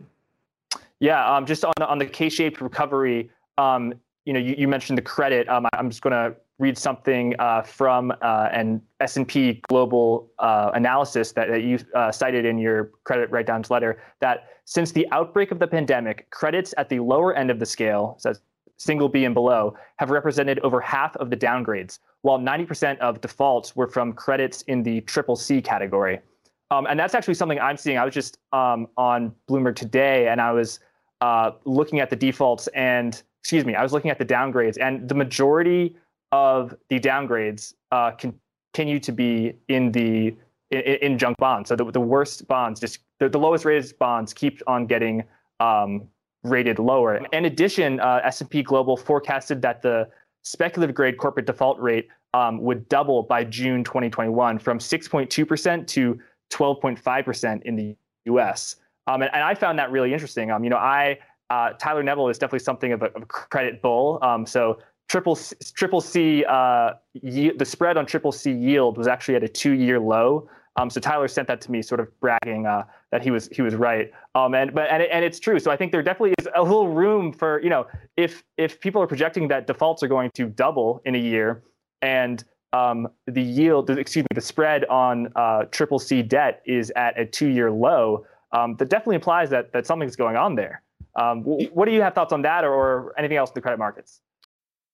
Yeah, 1.00 1.35
um, 1.35 1.46
just 1.46 1.64
on 1.64 1.74
on 1.80 1.98
the 1.98 2.06
K-shaped 2.06 2.61
recovery. 2.61 3.30
Um, 3.59 3.94
you 4.24 4.32
know, 4.32 4.40
you, 4.40 4.54
you, 4.59 4.68
mentioned 4.68 4.98
the 4.98 5.02
credit. 5.02 5.48
Um, 5.48 5.66
I'm 5.74 5.88
just 5.88 6.02
going 6.02 6.12
to 6.12 6.37
read 6.59 6.76
something 6.76 7.35
uh, 7.38 7.62
from 7.62 8.12
uh, 8.22 8.48
an 8.50 8.82
S&P 9.00 9.62
global 9.68 10.32
uh, 10.40 10.72
analysis 10.74 11.32
that, 11.32 11.48
that 11.48 11.62
you 11.62 11.78
uh, 11.94 12.11
cited 12.11 12.44
in 12.44 12.59
your 12.59 12.90
credit 13.04 13.30
write-downs 13.30 13.70
letter. 13.70 14.02
That 14.20 14.48
since 14.64 14.90
the 14.90 15.06
outbreak 15.12 15.52
of 15.52 15.61
the 15.61 15.66
pandemic, 15.66 16.28
credits 16.30 16.74
at 16.76 16.88
the 16.88 16.98
lower 16.98 17.35
end 17.35 17.50
of 17.50 17.61
the 17.61 17.66
scale, 17.66 18.16
says 18.18 18.40
single 18.78 19.09
B 19.09 19.24
and 19.24 19.35
below, 19.35 19.76
have 19.98 20.11
represented 20.11 20.59
over 20.61 20.80
half 20.80 21.14
of 21.16 21.30
the 21.30 21.37
downgrades, 21.37 22.00
while 22.22 22.38
90% 22.38 22.98
of 22.98 23.20
defaults 23.20 23.76
were 23.76 23.87
from 23.87 24.12
credits 24.12 24.62
in 24.62 24.82
the 24.82 25.02
triple 25.02 25.37
C 25.37 25.62
category. 25.62 26.18
Um, 26.70 26.87
and 26.87 26.98
that's 26.98 27.14
actually 27.14 27.35
something 27.35 27.61
I'm 27.61 27.76
seeing. 27.76 27.96
I 27.96 28.04
was 28.04 28.12
just 28.12 28.38
um, 28.52 28.88
on 28.96 29.32
Bloomberg 29.48 29.76
today, 29.76 30.28
and 30.28 30.40
I 30.40 30.50
was 30.50 30.80
uh, 31.20 31.52
looking 31.64 32.00
at 32.00 32.11
the 32.11 32.16
defaults 32.16 32.66
and 32.68 33.22
excuse 33.46 33.64
me, 33.64 33.76
I 33.76 33.83
was 33.85 33.92
looking 33.92 34.11
at 34.11 34.18
the 34.18 34.24
downgrades, 34.24 34.76
and 34.81 35.09
the 35.09 35.14
majority 35.14 35.94
of 36.33 36.74
the 36.88 36.98
downgrades 36.98 37.74
uh, 37.92 38.11
continue 38.11 38.98
to 38.98 39.12
be 39.12 39.55
in 39.68 39.92
the 39.92 40.35
in, 40.72 40.81
in 40.81 41.18
junk 41.18 41.37
bonds. 41.38 41.68
So 41.68 41.76
the, 41.76 41.90
the 41.92 42.00
worst 42.00 42.48
bonds, 42.48 42.81
just 42.81 42.98
the, 43.20 43.29
the 43.29 43.38
lowest 43.38 43.64
rated 43.64 43.96
bonds, 43.98 44.35
keep 44.35 44.61
on 44.66 44.87
getting 44.87 45.22
um, 45.61 46.09
rated 46.42 46.81
lower. 46.81 47.24
In 47.33 47.44
addition, 47.44 48.00
uh, 48.00 48.20
S&P 48.24 48.64
Global 48.64 48.96
forecasted 48.96 49.62
that 49.62 49.81
the 49.81 50.09
speculative 50.42 50.94
grade 50.94 51.16
corporate 51.16 51.46
default 51.46 51.79
rate 51.79 52.09
um, 52.35 52.61
would 52.62 52.88
double 52.88 53.22
by 53.22 53.44
June 53.44 53.85
2021 53.85 54.59
from 54.59 54.79
6.2% 54.79 55.87
to 55.87 56.20
12.5% 56.52 57.62
in 57.62 57.76
the 57.76 57.96
US. 58.24 58.76
Um, 59.07 59.23
and, 59.23 59.31
and, 59.33 59.42
I 59.42 59.55
found 59.55 59.79
that 59.79 59.90
really 59.90 60.12
interesting. 60.12 60.51
Um, 60.51 60.64
you 60.64 60.71
know, 60.71 60.77
I 60.77 61.19
uh, 61.51 61.71
Tyler 61.75 62.03
Neville 62.03 62.29
is 62.29 62.38
definitely 62.38 62.64
something 62.64 62.92
of 62.92 63.03
a, 63.03 63.07
of 63.07 63.23
a 63.23 63.27
credit 63.27 63.81
bull. 63.83 64.19
Um, 64.23 64.45
so 64.47 64.79
triple 65.09 65.38
triple 65.75 66.01
C, 66.01 66.45
uh, 66.45 66.92
the 67.23 67.64
spread 67.64 67.97
on 67.97 68.07
triple 68.07 68.33
C 68.33 68.53
yield 68.53 68.99
was 68.99 69.07
actually 69.07 69.37
at 69.37 69.45
a 69.45 69.49
two-year 69.49 70.01
low. 70.01 70.49
Um, 70.79 70.90
so 70.90 71.01
Tyler 71.01 71.27
sent 71.29 71.49
that 71.49 71.61
to 71.62 71.71
me, 71.71 71.81
sort 71.81 72.01
of 72.01 72.21
bragging 72.21 72.66
uh, 72.66 72.85
that 73.11 73.23
he 73.23 73.31
was 73.31 73.49
he 73.51 73.62
was 73.62 73.75
right. 73.75 74.11
Um, 74.35 74.55
and 74.55 74.75
but 74.75 74.90
and, 74.90 75.03
and 75.03 75.25
it's 75.25 75.40
true. 75.40 75.59
So 75.59 75.71
I 75.71 75.77
think 75.77 75.92
there 75.92 76.03
definitely 76.03 76.35
is 76.38 76.49
a 76.55 76.62
little 76.62 76.88
room 76.88 77.33
for 77.33 77.62
you 77.62 77.71
know 77.71 77.87
if 78.16 78.45
if 78.59 78.81
people 78.81 79.01
are 79.01 79.07
projecting 79.07 79.49
that 79.49 79.66
defaults 79.66 80.03
are 80.03 80.09
going 80.09 80.31
to 80.35 80.47
double 80.47 81.01
in 81.05 81.14
a 81.14 81.19
year, 81.19 81.62
and 82.03 82.45
um, 82.73 83.09
the 83.27 83.42
yield, 83.42 83.88
excuse 83.88 84.25
me, 84.25 84.29
the 84.35 84.40
spread 84.40 84.85
on 84.87 85.33
uh, 85.35 85.64
triple 85.71 85.99
C 85.99 86.23
debt 86.23 86.62
is 86.66 86.92
at 86.95 87.19
a 87.19 87.25
two-year 87.25 87.71
low. 87.71 88.27
Um, 88.52 88.76
that 88.76 88.88
definitely 88.88 89.16
implies 89.16 89.50
that 89.50 89.72
that 89.72 89.87
something's 89.87 90.16
going 90.16 90.37
on 90.37 90.54
there. 90.54 90.82
Um, 91.16 91.42
what 91.42 91.87
do 91.87 91.92
you 91.92 92.02
have 92.02 92.14
thoughts 92.14 92.32
on 92.32 92.42
that, 92.42 92.64
or, 92.64 92.72
or 92.72 93.14
anything 93.18 93.37
else 93.38 93.50
in 93.50 93.54
the 93.54 93.61
credit 93.62 93.78
markets? 93.78 94.20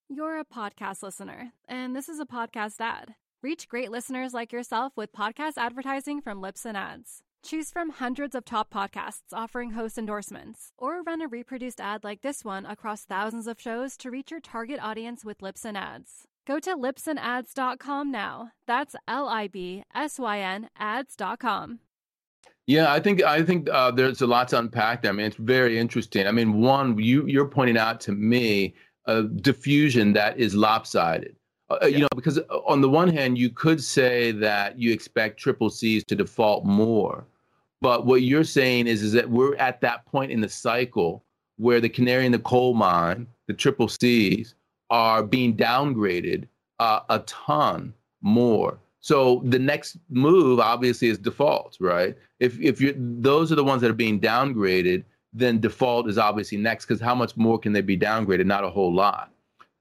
You're 0.09 0.39
a 0.39 0.45
podcast 0.45 1.03
listener, 1.03 1.53
and 1.69 1.97
this 1.97 2.09
is 2.09 2.21
a 2.21 2.27
podcast 2.27 2.77
ad. 2.81 3.15
Reach 3.43 3.69
great 3.69 3.91
listeners 3.91 4.33
like 4.33 4.53
yourself 4.53 4.93
with 4.97 5.13
podcast 5.13 5.55
advertising 5.57 6.21
from 6.21 6.41
Libsyn 6.41 6.75
Ads. 6.77 7.23
Choose 7.43 7.71
from 7.73 7.91
hundreds 7.91 8.37
of 8.37 8.45
top 8.45 8.73
podcasts 8.73 9.33
offering 9.33 9.73
host 9.73 9.99
endorsements, 9.99 10.73
or 10.79 11.03
run 11.03 11.21
a 11.23 11.27
reproduced 11.27 11.81
ad 11.81 12.05
like 12.05 12.23
this 12.23 12.45
one 12.45 12.65
across 12.67 13.05
thousands 13.05 13.49
of 13.49 13.61
shows 13.61 13.97
to 13.97 14.11
reach 14.13 14.31
your 14.31 14.39
target 14.39 14.79
audience 14.81 15.25
with 15.25 15.39
Libsyn 15.39 15.77
Ads. 15.77 16.29
Go 16.47 16.61
to 16.61 16.77
libsynads.com 16.77 18.11
now. 18.13 18.53
That's 18.67 18.95
L 19.09 19.29
I 19.29 19.49
B 19.49 19.83
S 19.95 20.19
Y 20.21 20.39
N 20.39 20.69
ads.com. 20.79 21.81
Yeah, 22.67 22.93
I 22.93 23.01
think 23.01 23.23
I 23.23 23.43
think 23.43 23.69
uh, 23.71 23.91
there's 23.91 24.23
a 24.23 24.27
lot 24.27 24.49
to 24.49 24.59
unpack 24.59 25.03
there. 25.03 25.11
I 25.11 25.15
mean, 25.15 25.27
it's 25.27 25.37
very 25.37 25.79
interesting. 25.79 26.27
I 26.27 26.33
mean, 26.33 26.61
one, 26.61 26.97
you 26.99 27.27
you're 27.27 27.49
pointing 27.49 27.77
out 27.77 28.01
to 28.03 28.13
me 28.13 28.75
a 29.07 29.25
diffusion 29.25 30.13
that 30.13 30.39
is 30.39 30.55
lopsided. 30.55 31.35
Uh, 31.71 31.79
yeah. 31.83 31.89
You 31.89 31.99
know, 32.03 32.09
because 32.15 32.39
uh, 32.39 32.43
on 32.67 32.81
the 32.81 32.89
one 32.89 33.09
hand, 33.09 33.37
you 33.37 33.51
could 33.51 33.83
say 33.83 34.31
that 34.33 34.79
you 34.79 34.93
expect 34.93 35.41
triple 35.41 35.71
C's 35.71 36.05
to 36.05 36.15
default 36.15 36.65
more, 36.65 37.25
but 37.81 38.07
what 38.07 38.23
you're 38.23 38.45
saying 38.45 38.87
is 38.87 39.03
is 39.03 39.13
that 39.13 39.29
we're 39.29 39.57
at 39.57 39.81
that 39.81 40.07
point 40.07 40.31
in 40.31 40.41
the 40.41 40.49
cycle 40.49 41.25
where 41.57 41.81
the 41.81 41.89
canary 41.89 42.27
in 42.27 42.33
the 42.33 42.39
coal 42.39 42.75
mine, 42.75 43.27
the 43.49 43.55
triple 43.55 43.89
C's, 43.89 44.55
are 44.91 45.23
being 45.23 45.57
downgraded 45.57 46.47
uh, 46.79 47.01
a 47.09 47.19
ton 47.21 47.93
more. 48.21 48.79
So 49.03 49.43
the 49.45 49.59
next 49.59 49.99
move 50.09 50.61
obviously 50.61 51.09
is 51.09 51.19
default, 51.19 51.77
right? 51.81 52.17
If 52.39 52.59
if 52.61 52.81
you 52.81 52.95
those 52.97 53.53
are 53.53 53.57
the 53.57 53.65
ones 53.65 53.83
that 53.83 53.91
are 53.91 53.95
being 53.95 54.21
downgraded, 54.21 55.05
then 55.33 55.61
default 55.61 56.09
is 56.09 56.19
obviously 56.19 56.57
next 56.57 56.87
because 56.87 57.01
how 57.01 57.15
much 57.15 57.37
more 57.37 57.59
can 57.59 57.73
they 57.73 57.81
be 57.81 57.99
downgraded? 57.99 58.47
Not 58.47 58.65
a 58.65 58.71
whole 58.71 58.95
lot. 58.95 59.33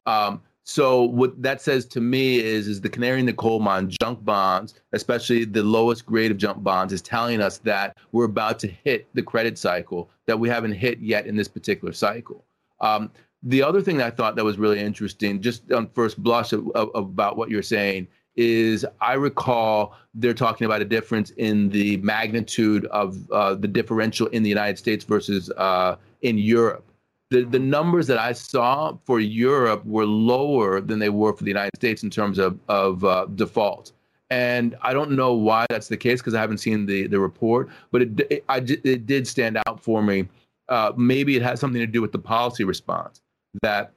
Um, 0.08 0.42
so 0.64 1.04
what 1.04 1.40
that 1.42 1.62
says 1.62 1.86
to 1.88 2.02
me 2.02 2.40
is, 2.40 2.68
is 2.68 2.82
the 2.82 2.90
canary 2.90 3.20
in 3.20 3.26
the 3.26 3.34
coal 3.34 3.60
mine, 3.60 3.92
junk 4.02 4.24
bonds, 4.24 4.76
especially 4.94 5.46
the 5.46 5.64
lowest 5.64 6.06
grade 6.06 6.32
of 6.32 6.38
junk 6.38 6.64
bonds, 6.64 6.94
is 6.94 7.02
telling 7.02 7.42
us 7.42 7.60
that 7.60 7.98
we're 8.12 8.26
about 8.26 8.58
to 8.60 8.68
hit 8.68 9.08
the 9.14 9.24
credit 9.24 9.58
cycle 9.58 10.10
that 10.26 10.40
we 10.40 10.50
haven't 10.50 10.74
hit 10.74 11.00
yet 11.00 11.28
in 11.28 11.36
this 11.36 11.48
particular 11.48 11.94
cycle. 11.94 12.44
Um, 12.80 13.12
the 13.44 13.64
other 13.64 13.82
thing 13.82 14.02
I 14.02 14.12
thought 14.12 14.36
that 14.36 14.46
was 14.46 14.58
really 14.58 14.80
interesting, 14.80 15.42
just 15.42 15.72
on 15.72 15.90
first 15.90 16.22
blush 16.22 16.54
of, 16.54 16.70
of, 16.72 16.90
about 16.94 17.38
what 17.38 17.50
you're 17.50 17.64
saying, 17.64 18.08
is 18.42 18.86
I 19.00 19.14
recall 19.14 19.96
they're 20.14 20.34
talking 20.34 20.66
about 20.66 20.82
a 20.82 20.86
difference 20.86 21.30
in 21.32 21.70
the 21.70 21.98
magnitude 21.98 22.86
of 22.88 23.30
uh, 23.32 23.56
the 23.56 23.68
differential 23.68 24.28
in 24.28 24.44
the 24.44 24.50
United 24.50 24.78
States 24.78 25.04
versus 25.06 25.50
uh, 25.58 25.96
in 26.22 26.38
Europe. 26.38 26.86
The, 27.30 27.44
the 27.44 27.60
numbers 27.60 28.08
that 28.08 28.18
I 28.18 28.34
saw 28.34 28.98
for 29.06 29.20
Europe 29.20 29.86
were 29.86 30.06
lower 30.06 30.82
than 30.82 31.00
they 31.00 31.10
were 31.10 31.34
for 31.34 31.44
the 31.44 31.50
United 31.50 31.76
States 31.76 32.04
in 32.04 32.10
terms 32.10 32.38
of, 32.40 32.60
of 32.68 33.06
uh, 33.06 33.28
default. 33.36 33.94
And 34.30 34.76
I 34.82 34.94
don't 34.94 35.12
know 35.12 35.34
why 35.34 35.66
that's 35.70 35.88
the 35.88 35.98
case 35.98 36.20
because 36.20 36.34
I 36.34 36.42
haven't 36.42 36.60
seen 36.60 36.86
the, 36.86 37.08
the 37.08 37.20
report, 37.20 37.70
but 37.92 38.02
it, 38.02 38.20
it, 38.30 38.46
I, 38.50 38.58
it 38.58 39.06
did 39.06 39.28
stand 39.28 39.58
out 39.66 39.82
for 39.82 40.02
me. 40.02 40.28
Uh, 40.68 40.94
maybe 40.98 41.36
it 41.36 41.42
has 41.42 41.60
something 41.60 41.82
to 41.82 41.88
do 41.88 42.02
with 42.02 42.12
the 42.12 42.20
policy 42.20 42.64
response 42.64 43.22
that 43.62 43.92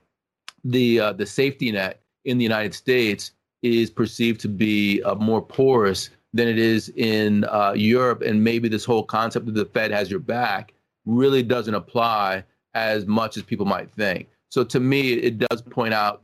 the 0.64 0.98
uh, 0.98 1.12
the 1.12 1.26
safety 1.26 1.70
net 1.70 2.00
in 2.24 2.38
the 2.38 2.42
United 2.42 2.74
States 2.74 3.33
is 3.64 3.90
perceived 3.90 4.40
to 4.42 4.48
be 4.48 5.03
uh, 5.05 5.14
more 5.14 5.40
porous 5.40 6.11
than 6.35 6.48
it 6.48 6.59
is 6.59 6.90
in 6.90 7.44
uh, 7.44 7.72
Europe, 7.74 8.20
and 8.20 8.44
maybe 8.44 8.68
this 8.68 8.85
whole 8.85 9.03
concept 9.03 9.48
of 9.48 9.55
the 9.55 9.64
Fed 9.64 9.90
has 9.90 10.11
your 10.11 10.20
back 10.20 10.74
really 11.07 11.42
doesn't 11.42 11.74
apply 11.74 12.44
as 12.74 13.07
much 13.07 13.37
as 13.37 13.42
people 13.42 13.64
might 13.64 13.90
think. 13.92 14.29
So 14.50 14.64
to 14.64 14.81
me, 14.81 15.14
it 15.14 15.38
does 15.38 15.62
point 15.62 15.94
out 15.94 16.22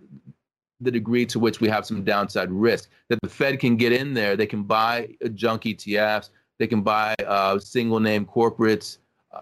the 0.81 0.91
degree 0.91 1.25
to 1.27 1.39
which 1.39 1.61
we 1.61 1.69
have 1.69 1.87
some 1.87 2.05
downside 2.05 2.51
risk 2.51 2.91
that 3.09 3.19
the 3.23 3.29
Fed 3.29 3.59
can 3.59 3.77
get 3.77 3.93
in 3.93 4.13
there. 4.15 4.37
They 4.37 4.47
can 4.47 4.65
buy 4.65 5.09
junk 5.35 5.63
ETFs. 5.63 6.31
They 6.59 6.67
can 6.67 6.83
buy 6.83 7.15
uh, 7.27 7.59
single 7.59 8.01
name 8.01 8.27
corporates, 8.27 8.99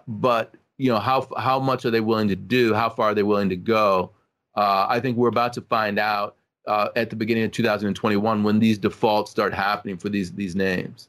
but 0.07 0.55
you 0.77 0.91
know 0.91 1.01
how 1.01 1.29
how 1.37 1.59
much 1.59 1.85
are 1.85 1.91
they 1.91 2.01
willing 2.01 2.29
to 2.29 2.37
do? 2.37 2.75
How 2.75 2.89
far 2.89 3.11
are 3.11 3.15
they 3.15 3.25
willing 3.25 3.49
to 3.49 3.57
go? 3.57 4.13
Uh, 4.55 4.87
I 4.89 5.01
think 5.01 5.17
we're 5.17 5.29
about 5.29 5.53
to 5.55 5.63
find 5.63 5.99
out 5.99 6.37
uh, 6.69 6.91
at 6.95 7.11
the 7.11 7.17
beginning 7.17 7.45
of 7.45 7.51
2021 7.51 8.43
when 8.43 8.59
these 8.59 8.79
defaults 8.79 9.31
start 9.31 9.53
happening 9.53 9.97
for 9.97 10.09
these 10.09 10.33
these 10.33 10.55
names. 10.55 11.09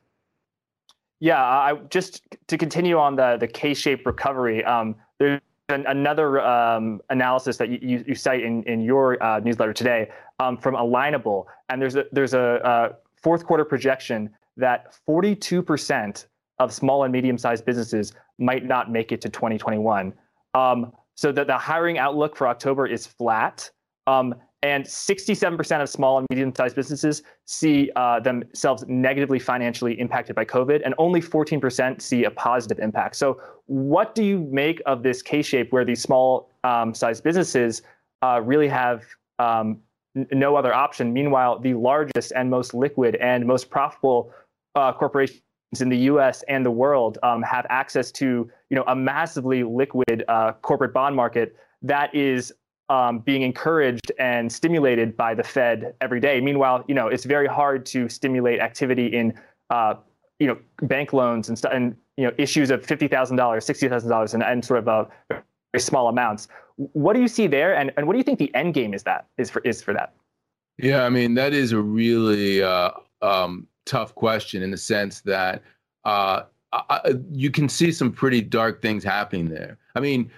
Yeah, 1.20 1.44
I 1.44 1.76
just 1.90 2.24
to 2.48 2.58
continue 2.58 2.98
on 2.98 3.16
the 3.16 3.38
the 3.38 3.48
K-shaped 3.48 4.06
recovery. 4.06 4.64
Um, 4.64 4.96
there's 5.20 5.42
an, 5.68 5.86
another 5.88 6.42
um, 6.42 7.02
analysis 7.10 7.58
that 7.58 7.70
you, 7.70 8.04
you, 8.08 8.16
cite 8.16 8.42
in 8.42 8.64
in 8.64 8.82
your 8.82 9.22
uh, 9.22 9.40
newsletter 9.40 9.74
today 9.74 10.10
um, 10.40 10.58
from 10.58 10.76
Alignable, 10.76 11.46
and 11.68 11.82
there's 11.82 11.96
a 11.96 12.06
there's 12.14 12.34
a, 12.34 12.62
a 12.64 12.96
fourth 13.22 13.46
quarter 13.46 13.66
projection 13.66 14.30
that 14.56 14.96
42 15.06 15.62
percent 15.62 16.28
of 16.60 16.74
small 16.74 17.04
and 17.04 17.12
medium 17.12 17.38
sized 17.38 17.66
businesses 17.66 18.14
might 18.38 18.66
not 18.66 18.90
make 18.90 19.12
it 19.12 19.20
to 19.22 19.30
2021. 19.30 20.14
Um, 20.54 20.94
so 21.16 21.34
that 21.34 21.48
the 21.48 21.58
hiring 21.58 21.98
outlook 21.98 22.38
for 22.38 22.48
October 22.48 22.88
is 22.88 23.06
flat. 23.06 23.70
Um, 24.08 24.36
and 24.62 24.84
67% 24.84 25.82
of 25.82 25.90
small 25.90 26.18
and 26.18 26.28
medium 26.30 26.54
sized 26.54 26.76
businesses 26.76 27.24
see 27.46 27.92
uh, 27.96 28.20
themselves 28.20 28.84
negatively 28.88 29.40
financially 29.40 29.98
impacted 30.00 30.36
by 30.36 30.44
COVID, 30.44 30.82
and 30.84 30.94
only 30.98 31.22
14% 31.22 32.02
see 32.02 32.26
a 32.26 32.32
positive 32.32 32.80
impact. 32.80 33.16
So, 33.16 33.42
what 33.68 34.16
do 34.16 34.24
you 34.24 34.40
make 34.52 34.82
of 34.86 35.04
this 35.04 35.22
K 35.22 35.42
shape 35.42 35.72
where 35.72 35.86
these 35.86 36.02
small 36.02 36.52
um, 36.64 36.94
sized 36.94 37.24
businesses 37.24 37.84
uh, 38.22 38.42
really 38.44 38.68
have 38.68 39.06
um, 39.38 39.80
n- 40.18 40.28
no 40.34 40.58
other 40.58 40.74
option? 40.74 41.14
Meanwhile, 41.14 41.60
the 41.60 41.76
largest 41.76 42.34
and 42.36 42.50
most 42.50 42.74
liquid 42.74 43.16
and 43.16 43.46
most 43.46 43.70
profitable 43.70 44.34
uh, 44.76 44.92
corporations 44.92 45.42
in 45.80 45.88
the 45.88 45.98
U.S. 45.98 46.44
and 46.50 46.66
the 46.66 46.72
world 46.72 47.18
um, 47.24 47.42
have 47.44 47.66
access 47.70 48.12
to 48.14 48.50
you 48.70 48.76
know 48.76 48.84
a 48.88 48.96
massively 48.96 49.64
liquid 49.64 50.26
uh, 50.28 50.52
corporate 50.62 50.94
bond 50.94 51.16
market 51.16 51.56
that 51.82 52.14
is 52.14 52.52
um, 52.90 53.20
being 53.20 53.44
encouraged 53.44 54.12
and 54.20 54.52
stimulated 54.52 55.16
by 55.16 55.34
the 55.34 55.44
Fed 55.44 55.94
every 56.02 56.20
day. 56.20 56.42
Meanwhile, 56.42 56.84
you 56.88 56.96
know, 56.96 57.08
it's 57.08 57.26
very 57.26 57.48
hard 57.48 57.86
to 57.88 58.10
stimulate 58.10 58.60
activity 58.60 59.08
in, 59.08 59.40
uh, 59.70 59.96
you 60.40 60.48
know, 60.48 60.58
bank 60.82 61.14
loans 61.14 61.50
and 61.50 61.58
st- 61.58 61.74
and 61.74 61.96
you 62.18 62.26
know 62.26 62.34
issues 62.38 62.72
of 62.72 62.86
fifty 62.86 63.08
thousand 63.08 63.38
dollars, 63.38 63.66
sixty 63.66 63.88
thousand 63.88 64.10
dollars, 64.10 64.34
and 64.34 64.44
and 64.44 64.66
sort 64.66 64.80
of 64.80 64.88
uh, 64.88 65.06
very 65.30 65.82
small 65.82 66.08
amounts. 66.08 66.48
What 66.76 67.14
do 67.14 67.22
you 67.22 67.28
see 67.28 67.48
there, 67.48 67.76
and 67.76 67.92
and 67.96 68.08
what 68.08 68.14
do 68.14 68.18
you 68.18 68.24
think 68.24 68.40
the 68.40 68.54
end 68.56 68.74
game 68.74 68.94
is 68.94 69.04
that 69.04 69.28
is 69.38 69.50
for 69.50 69.62
is 69.62 69.82
for 69.82 69.94
that? 69.94 70.14
Yeah, 70.78 71.04
I 71.06 71.10
mean 71.10 71.36
that 71.36 71.54
is 71.54 71.72
a 71.72 71.80
really 71.80 72.64
uh, 72.64 72.92
um, 73.22 73.68
tough 73.86 74.16
question 74.16 74.64
in 74.64 74.72
the 74.72 74.78
sense 74.78 75.22
that 75.22 75.62
uh, 76.06 76.44
I, 76.72 77.16
you 77.32 77.52
can 77.52 77.68
see 77.68 77.92
some 77.92 78.12
pretty 78.12 78.42
dark 78.42 78.82
things 78.82 79.04
happening 79.04 79.50
there. 79.50 79.78
I 79.96 80.00
mean, 80.00 80.32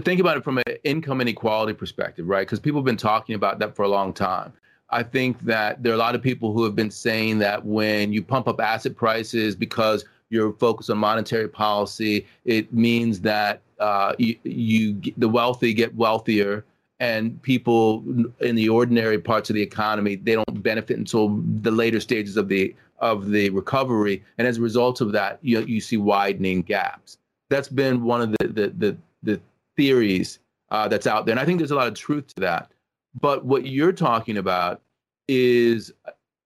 think 0.00 0.20
about 0.20 0.36
it 0.36 0.44
from 0.44 0.58
an 0.58 0.64
income 0.84 1.20
inequality 1.20 1.72
perspective, 1.72 2.28
right? 2.28 2.46
Because 2.46 2.60
people 2.60 2.80
have 2.80 2.86
been 2.86 2.96
talking 2.96 3.34
about 3.34 3.58
that 3.60 3.74
for 3.74 3.82
a 3.82 3.88
long 3.88 4.12
time. 4.12 4.52
I 4.90 5.02
think 5.02 5.40
that 5.42 5.82
there 5.82 5.92
are 5.92 5.96
a 5.96 5.98
lot 5.98 6.14
of 6.14 6.22
people 6.22 6.52
who 6.52 6.64
have 6.64 6.74
been 6.74 6.90
saying 6.90 7.38
that 7.38 7.64
when 7.64 8.12
you 8.12 8.22
pump 8.22 8.48
up 8.48 8.60
asset 8.60 8.96
prices 8.96 9.54
because 9.54 10.04
you're 10.30 10.52
focused 10.54 10.90
on 10.90 10.98
monetary 10.98 11.48
policy, 11.48 12.26
it 12.44 12.72
means 12.72 13.20
that 13.20 13.60
uh, 13.78 14.14
you, 14.18 14.36
you 14.42 15.00
the 15.16 15.28
wealthy 15.28 15.72
get 15.72 15.94
wealthier 15.94 16.64
and 17.00 17.40
people 17.42 18.02
in 18.40 18.56
the 18.56 18.68
ordinary 18.68 19.18
parts 19.18 19.50
of 19.50 19.54
the 19.54 19.62
economy 19.62 20.16
they 20.16 20.34
don't 20.34 20.62
benefit 20.62 20.96
until 20.96 21.40
the 21.62 21.70
later 21.70 22.00
stages 22.00 22.36
of 22.36 22.48
the 22.48 22.74
of 22.98 23.30
the 23.30 23.50
recovery 23.50 24.24
and 24.38 24.48
as 24.48 24.58
a 24.58 24.60
result 24.60 25.00
of 25.00 25.12
that 25.12 25.38
you 25.42 25.60
you 25.60 25.80
see 25.80 25.96
widening 25.96 26.60
gaps 26.60 27.18
that's 27.48 27.68
been 27.68 28.02
one 28.02 28.20
of 28.20 28.32
the 28.32 28.48
the 28.48 28.68
the, 28.78 28.96
the 29.07 29.07
theories 29.78 30.40
uh, 30.70 30.86
that's 30.86 31.06
out 31.06 31.24
there 31.24 31.32
and 31.32 31.40
i 31.40 31.46
think 31.46 31.58
there's 31.58 31.70
a 31.70 31.76
lot 31.76 31.88
of 31.88 31.94
truth 31.94 32.26
to 32.26 32.40
that 32.40 32.70
but 33.18 33.46
what 33.46 33.66
you're 33.66 33.92
talking 33.92 34.36
about 34.36 34.82
is 35.28 35.90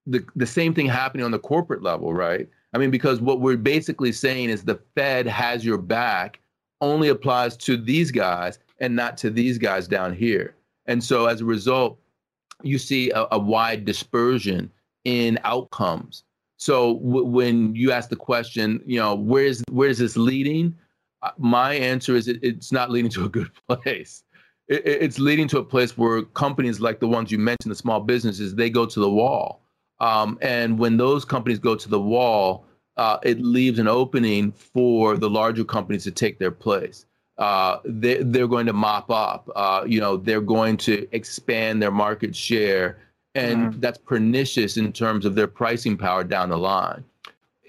the 0.06 0.24
the 0.36 0.46
same 0.46 0.72
thing 0.72 0.86
happening 0.86 1.24
on 1.24 1.32
the 1.32 1.38
corporate 1.38 1.82
level 1.82 2.14
right 2.14 2.48
i 2.74 2.78
mean 2.78 2.90
because 2.90 3.20
what 3.20 3.40
we're 3.40 3.56
basically 3.56 4.12
saying 4.12 4.48
is 4.48 4.62
the 4.62 4.78
fed 4.94 5.26
has 5.26 5.64
your 5.64 5.78
back 5.78 6.38
only 6.82 7.08
applies 7.08 7.56
to 7.56 7.76
these 7.78 8.10
guys 8.10 8.58
and 8.80 8.94
not 8.94 9.16
to 9.16 9.30
these 9.30 9.56
guys 9.56 9.88
down 9.88 10.12
here. 10.12 10.54
And 10.86 11.02
so 11.02 11.26
as 11.26 11.40
a 11.40 11.44
result, 11.44 11.98
you 12.62 12.76
see 12.76 13.10
a, 13.12 13.26
a 13.30 13.38
wide 13.38 13.84
dispersion 13.84 14.70
in 15.04 15.38
outcomes. 15.44 16.24
So 16.58 16.94
w- 16.98 17.24
when 17.24 17.74
you 17.74 17.92
ask 17.92 18.10
the 18.10 18.16
question, 18.16 18.82
you 18.84 18.98
know, 18.98 19.14
where 19.14 19.44
is 19.44 19.64
where 19.70 19.88
is 19.88 19.98
this 19.98 20.16
leading? 20.16 20.76
My 21.38 21.74
answer 21.74 22.16
is 22.16 22.28
it, 22.28 22.38
it's 22.42 22.72
not 22.72 22.90
leading 22.90 23.10
to 23.12 23.24
a 23.24 23.28
good 23.28 23.50
place. 23.68 24.24
It, 24.68 24.82
it's 24.84 25.18
leading 25.18 25.48
to 25.48 25.58
a 25.58 25.64
place 25.64 25.96
where 25.96 26.22
companies 26.22 26.80
like 26.80 27.00
the 27.00 27.08
ones 27.08 27.30
you 27.30 27.38
mentioned, 27.38 27.70
the 27.70 27.76
small 27.76 28.00
businesses, 28.00 28.54
they 28.54 28.70
go 28.70 28.86
to 28.86 29.00
the 29.00 29.10
wall. 29.10 29.62
Um, 30.00 30.38
and 30.42 30.78
when 30.78 30.96
those 30.96 31.24
companies 31.24 31.58
go 31.58 31.76
to 31.76 31.88
the 31.88 32.00
wall, 32.00 32.64
uh, 32.96 33.18
it 33.22 33.40
leaves 33.40 33.78
an 33.78 33.88
opening 33.88 34.52
for 34.52 35.16
the 35.16 35.30
larger 35.30 35.64
companies 35.64 36.04
to 36.04 36.10
take 36.10 36.38
their 36.38 36.50
place. 36.50 37.06
uh, 37.38 37.78
they, 37.84 38.22
they're 38.22 38.46
going 38.46 38.66
to 38.66 38.72
mop 38.72 39.10
up. 39.10 39.50
Uh, 39.56 39.84
you 39.86 40.00
know, 40.00 40.16
they're 40.16 40.40
going 40.40 40.76
to 40.76 41.08
expand 41.12 41.82
their 41.82 41.90
market 41.90 42.36
share, 42.36 42.98
and 43.34 43.70
mm-hmm. 43.70 43.80
that's 43.80 43.98
pernicious 43.98 44.76
in 44.76 44.92
terms 44.92 45.24
of 45.24 45.34
their 45.34 45.48
pricing 45.48 45.96
power 45.96 46.24
down 46.24 46.50
the 46.50 46.58
line. 46.58 47.04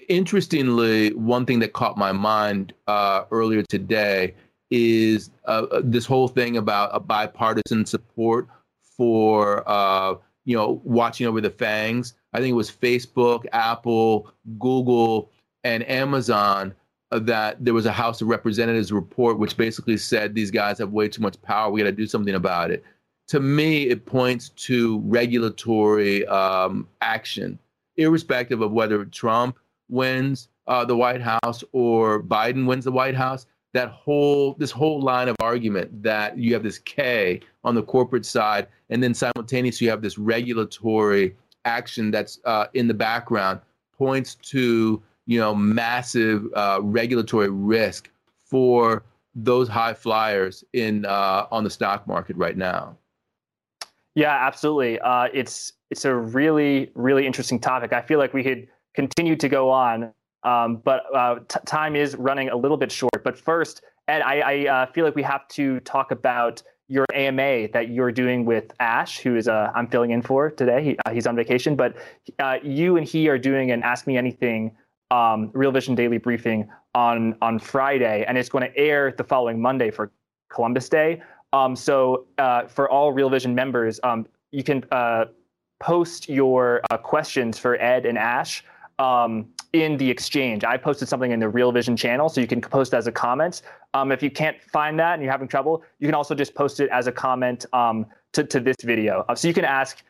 Interestingly, 0.08 1.12
one 1.14 1.46
thing 1.46 1.58
that 1.60 1.72
caught 1.72 1.96
my 1.96 2.12
mind 2.12 2.72
uh, 2.86 3.24
earlier 3.30 3.62
today 3.62 4.34
is 4.70 5.30
uh, 5.46 5.66
uh, 5.70 5.82
this 5.84 6.04
whole 6.06 6.28
thing 6.28 6.56
about 6.56 6.90
a 6.92 7.00
bipartisan 7.00 7.86
support 7.86 8.48
for 8.82 9.68
uh, 9.68 10.14
you 10.44 10.56
know 10.56 10.80
watching 10.84 11.26
over 11.26 11.40
the 11.40 11.50
FANGs. 11.50 12.14
I 12.32 12.38
think 12.38 12.50
it 12.50 12.56
was 12.56 12.70
Facebook, 12.70 13.46
Apple, 13.52 14.30
Google, 14.58 15.30
and 15.62 15.88
Amazon 15.88 16.74
that 17.10 17.64
there 17.64 17.74
was 17.74 17.86
a 17.86 17.92
House 17.92 18.20
of 18.20 18.28
Representatives 18.28 18.90
report 18.90 19.38
which 19.38 19.56
basically 19.56 19.96
said 19.96 20.34
these 20.34 20.50
guys 20.50 20.78
have 20.78 20.90
way 20.90 21.08
too 21.08 21.22
much 21.22 21.40
power. 21.42 21.70
We 21.70 21.80
got 21.80 21.86
to 21.86 21.92
do 21.92 22.06
something 22.06 22.34
about 22.34 22.70
it. 22.70 22.82
To 23.28 23.40
me, 23.40 23.84
it 23.84 24.04
points 24.04 24.50
to 24.50 25.00
regulatory 25.00 26.26
um, 26.26 26.88
action, 27.00 27.58
irrespective 27.96 28.60
of 28.60 28.72
whether 28.72 29.04
Trump 29.06 29.58
wins 29.94 30.48
uh, 30.66 30.84
the 30.84 30.96
White 30.96 31.22
House 31.22 31.64
or 31.72 32.22
Biden 32.22 32.66
wins 32.66 32.84
the 32.84 32.92
White 32.92 33.14
House. 33.14 33.46
That 33.72 33.88
whole 33.88 34.54
this 34.54 34.70
whole 34.70 35.00
line 35.00 35.28
of 35.28 35.36
argument 35.40 36.02
that 36.02 36.38
you 36.38 36.52
have 36.54 36.62
this 36.62 36.78
K 36.78 37.40
on 37.64 37.74
the 37.74 37.82
corporate 37.82 38.24
side, 38.24 38.68
and 38.90 39.02
then 39.02 39.14
simultaneously 39.14 39.86
you 39.86 39.90
have 39.90 40.02
this 40.02 40.16
regulatory 40.16 41.34
action 41.64 42.10
that's 42.10 42.38
uh, 42.44 42.66
in 42.74 42.86
the 42.86 42.94
background 42.94 43.60
points 43.96 44.36
to 44.36 45.02
you 45.26 45.38
know, 45.38 45.54
massive 45.54 46.46
uh, 46.54 46.80
regulatory 46.82 47.48
risk 47.48 48.10
for 48.44 49.04
those 49.34 49.68
high 49.68 49.94
flyers 49.94 50.64
in 50.72 51.04
uh, 51.06 51.46
on 51.50 51.64
the 51.64 51.70
stock 51.70 52.06
market 52.06 52.36
right 52.36 52.56
now. 52.56 52.96
Yeah, 54.14 54.34
absolutely. 54.34 55.00
Uh, 55.00 55.28
it's 55.32 55.72
it's 55.90 56.04
a 56.04 56.14
really 56.14 56.90
really 56.94 57.26
interesting 57.26 57.58
topic. 57.58 57.92
I 57.92 58.02
feel 58.02 58.18
like 58.18 58.32
we 58.32 58.44
could 58.44 58.68
continue 58.94 59.36
to 59.36 59.48
go 59.48 59.70
on, 59.70 60.12
um, 60.44 60.76
but 60.76 61.02
uh, 61.14 61.36
t- 61.48 61.58
time 61.66 61.96
is 61.96 62.14
running 62.16 62.48
a 62.48 62.56
little 62.56 62.76
bit 62.76 62.92
short. 62.92 63.22
But 63.24 63.38
first, 63.38 63.82
Ed, 64.08 64.22
I, 64.22 64.40
I 64.40 64.68
uh, 64.68 64.86
feel 64.86 65.04
like 65.04 65.14
we 65.14 65.22
have 65.22 65.48
to 65.48 65.80
talk 65.80 66.10
about 66.10 66.62
your 66.88 67.06
AMA 67.14 67.68
that 67.68 67.88
you're 67.88 68.12
doing 68.12 68.44
with 68.44 68.72
Ash, 68.78 69.18
who 69.18 69.36
is 69.36 69.48
uh, 69.48 69.72
I'm 69.74 69.86
filling 69.86 70.10
in 70.10 70.20
for 70.20 70.50
today. 70.50 70.84
He, 70.84 70.98
uh, 71.06 71.10
he's 71.12 71.26
on 71.26 71.34
vacation, 71.34 71.76
but 71.76 71.96
uh, 72.38 72.58
you 72.62 72.96
and 72.96 73.06
he 73.06 73.28
are 73.28 73.38
doing 73.38 73.70
an 73.70 73.82
Ask 73.82 74.06
Me 74.06 74.18
Anything 74.18 74.76
um, 75.10 75.50
Real 75.54 75.72
Vision 75.72 75.94
Daily 75.94 76.18
Briefing 76.18 76.68
on 76.94 77.36
on 77.40 77.58
Friday, 77.58 78.24
and 78.28 78.36
it's 78.36 78.48
going 78.48 78.70
to 78.70 78.76
air 78.76 79.12
the 79.16 79.24
following 79.24 79.60
Monday 79.60 79.90
for 79.90 80.12
Columbus 80.50 80.88
Day. 80.88 81.22
Um, 81.52 81.74
so 81.74 82.26
uh, 82.38 82.66
for 82.66 82.88
all 82.90 83.12
Real 83.12 83.30
Vision 83.30 83.54
members, 83.54 83.98
um, 84.02 84.26
you 84.50 84.62
can 84.62 84.84
post 85.80 86.28
your 86.28 86.80
questions 87.02 87.58
for 87.58 87.80
Ed 87.80 88.06
and 88.06 88.18
Ash 88.18 88.62
um, 88.98 89.46
in 89.72 89.96
the 89.96 90.08
exchange. 90.08 90.64
I 90.64 90.76
posted 90.76 91.08
something 91.08 91.32
in 91.32 91.40
the 91.40 91.48
Real 91.48 91.72
Vision 91.72 91.96
channel, 91.96 92.28
so 92.28 92.40
you 92.40 92.46
can 92.46 92.60
post 92.60 92.94
as 92.94 93.06
a 93.06 93.12
comment. 93.12 93.62
Um, 93.92 94.12
if 94.12 94.22
you 94.22 94.30
can't 94.30 94.60
find 94.62 94.98
that 95.00 95.14
and 95.14 95.22
you're 95.22 95.32
having 95.32 95.48
trouble, 95.48 95.82
you 95.98 96.08
can 96.08 96.14
also 96.14 96.34
just 96.34 96.54
post 96.54 96.80
it 96.80 96.88
as 96.90 97.06
a 97.06 97.12
comment 97.12 97.66
um, 97.72 98.06
to, 98.32 98.44
to 98.44 98.60
this 98.60 98.76
video. 98.82 99.24
Uh, 99.28 99.34
so 99.34 99.48
you 99.48 99.54
can 99.54 99.64
ask 99.64 100.02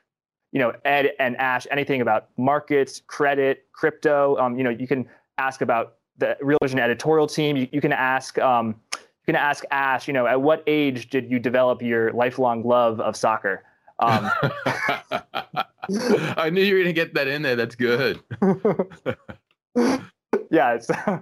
you 0.54 0.60
know, 0.60 0.72
Ed 0.84 1.10
and 1.18 1.36
Ash 1.36 1.66
anything 1.70 2.00
about 2.00 2.28
markets, 2.38 3.02
credit, 3.08 3.66
crypto. 3.72 4.36
Um, 4.38 4.56
you 4.56 4.62
know, 4.62 4.70
you 4.70 4.86
can 4.86 5.06
ask 5.36 5.60
about 5.60 5.96
the 6.16 6.36
Real 6.40 6.58
Vision 6.62 6.78
editorial 6.78 7.26
team. 7.26 7.56
You, 7.56 7.68
you 7.72 7.80
can 7.80 7.92
ask 7.92 8.38
um, 8.38 8.76
you 8.94 9.26
can 9.26 9.36
ask 9.36 9.64
Ash. 9.72 10.06
You 10.06 10.14
know, 10.14 10.26
at 10.26 10.40
what 10.40 10.62
age 10.68 11.10
did 11.10 11.28
you 11.28 11.40
develop 11.40 11.82
your 11.82 12.12
lifelong 12.12 12.62
love 12.62 13.00
of 13.00 13.16
soccer? 13.16 13.64
Um, 13.98 14.30
I 16.36 16.50
knew 16.50 16.62
you 16.62 16.74
were 16.74 16.80
going 16.82 16.94
to 16.94 17.00
get 17.00 17.14
that 17.14 17.28
in 17.28 17.42
there. 17.42 17.56
That's 17.56 17.74
good. 17.74 18.20
yeah. 20.50 20.78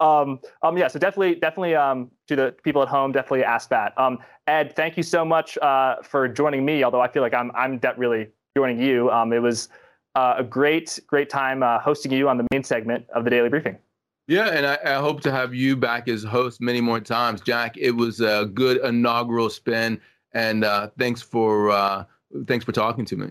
Um, 0.00 0.40
um, 0.62 0.78
yeah. 0.78 0.88
So 0.88 0.98
definitely, 0.98 1.34
definitely, 1.34 1.74
um, 1.74 2.10
to 2.28 2.36
the 2.36 2.54
people 2.64 2.80
at 2.82 2.88
home, 2.88 3.12
definitely 3.12 3.44
ask 3.44 3.68
that. 3.68 3.92
Um, 3.98 4.18
Ed, 4.46 4.74
thank 4.74 4.96
you 4.96 5.02
so 5.02 5.26
much 5.26 5.58
uh, 5.58 5.96
for 6.02 6.26
joining 6.26 6.64
me. 6.64 6.82
Although 6.82 7.02
I 7.02 7.08
feel 7.08 7.22
like 7.22 7.34
I'm, 7.34 7.50
I'm 7.54 7.78
de- 7.78 7.94
really 7.98 8.28
joining 8.56 8.80
you. 8.80 9.10
Um, 9.10 9.32
it 9.34 9.42
was 9.42 9.68
uh, 10.14 10.36
a 10.38 10.44
great, 10.44 10.98
great 11.06 11.28
time 11.28 11.62
uh, 11.62 11.78
hosting 11.80 12.12
you 12.12 12.30
on 12.30 12.38
the 12.38 12.46
main 12.50 12.64
segment 12.64 13.04
of 13.14 13.24
the 13.24 13.30
Daily 13.30 13.50
Briefing. 13.50 13.76
Yeah, 14.26 14.48
and 14.48 14.64
I, 14.64 14.78
I, 14.84 14.94
hope 15.00 15.20
to 15.22 15.32
have 15.32 15.54
you 15.54 15.76
back 15.76 16.08
as 16.08 16.22
host 16.22 16.60
many 16.60 16.80
more 16.80 17.00
times, 17.00 17.40
Jack. 17.40 17.76
It 17.76 17.90
was 17.90 18.20
a 18.20 18.48
good 18.54 18.76
inaugural 18.84 19.50
spin, 19.50 20.00
and 20.32 20.64
uh, 20.64 20.90
thanks 20.98 21.20
for 21.20 21.70
uh, 21.70 22.04
thanks 22.46 22.64
for 22.64 22.72
talking 22.72 23.04
to 23.06 23.16
me. 23.16 23.30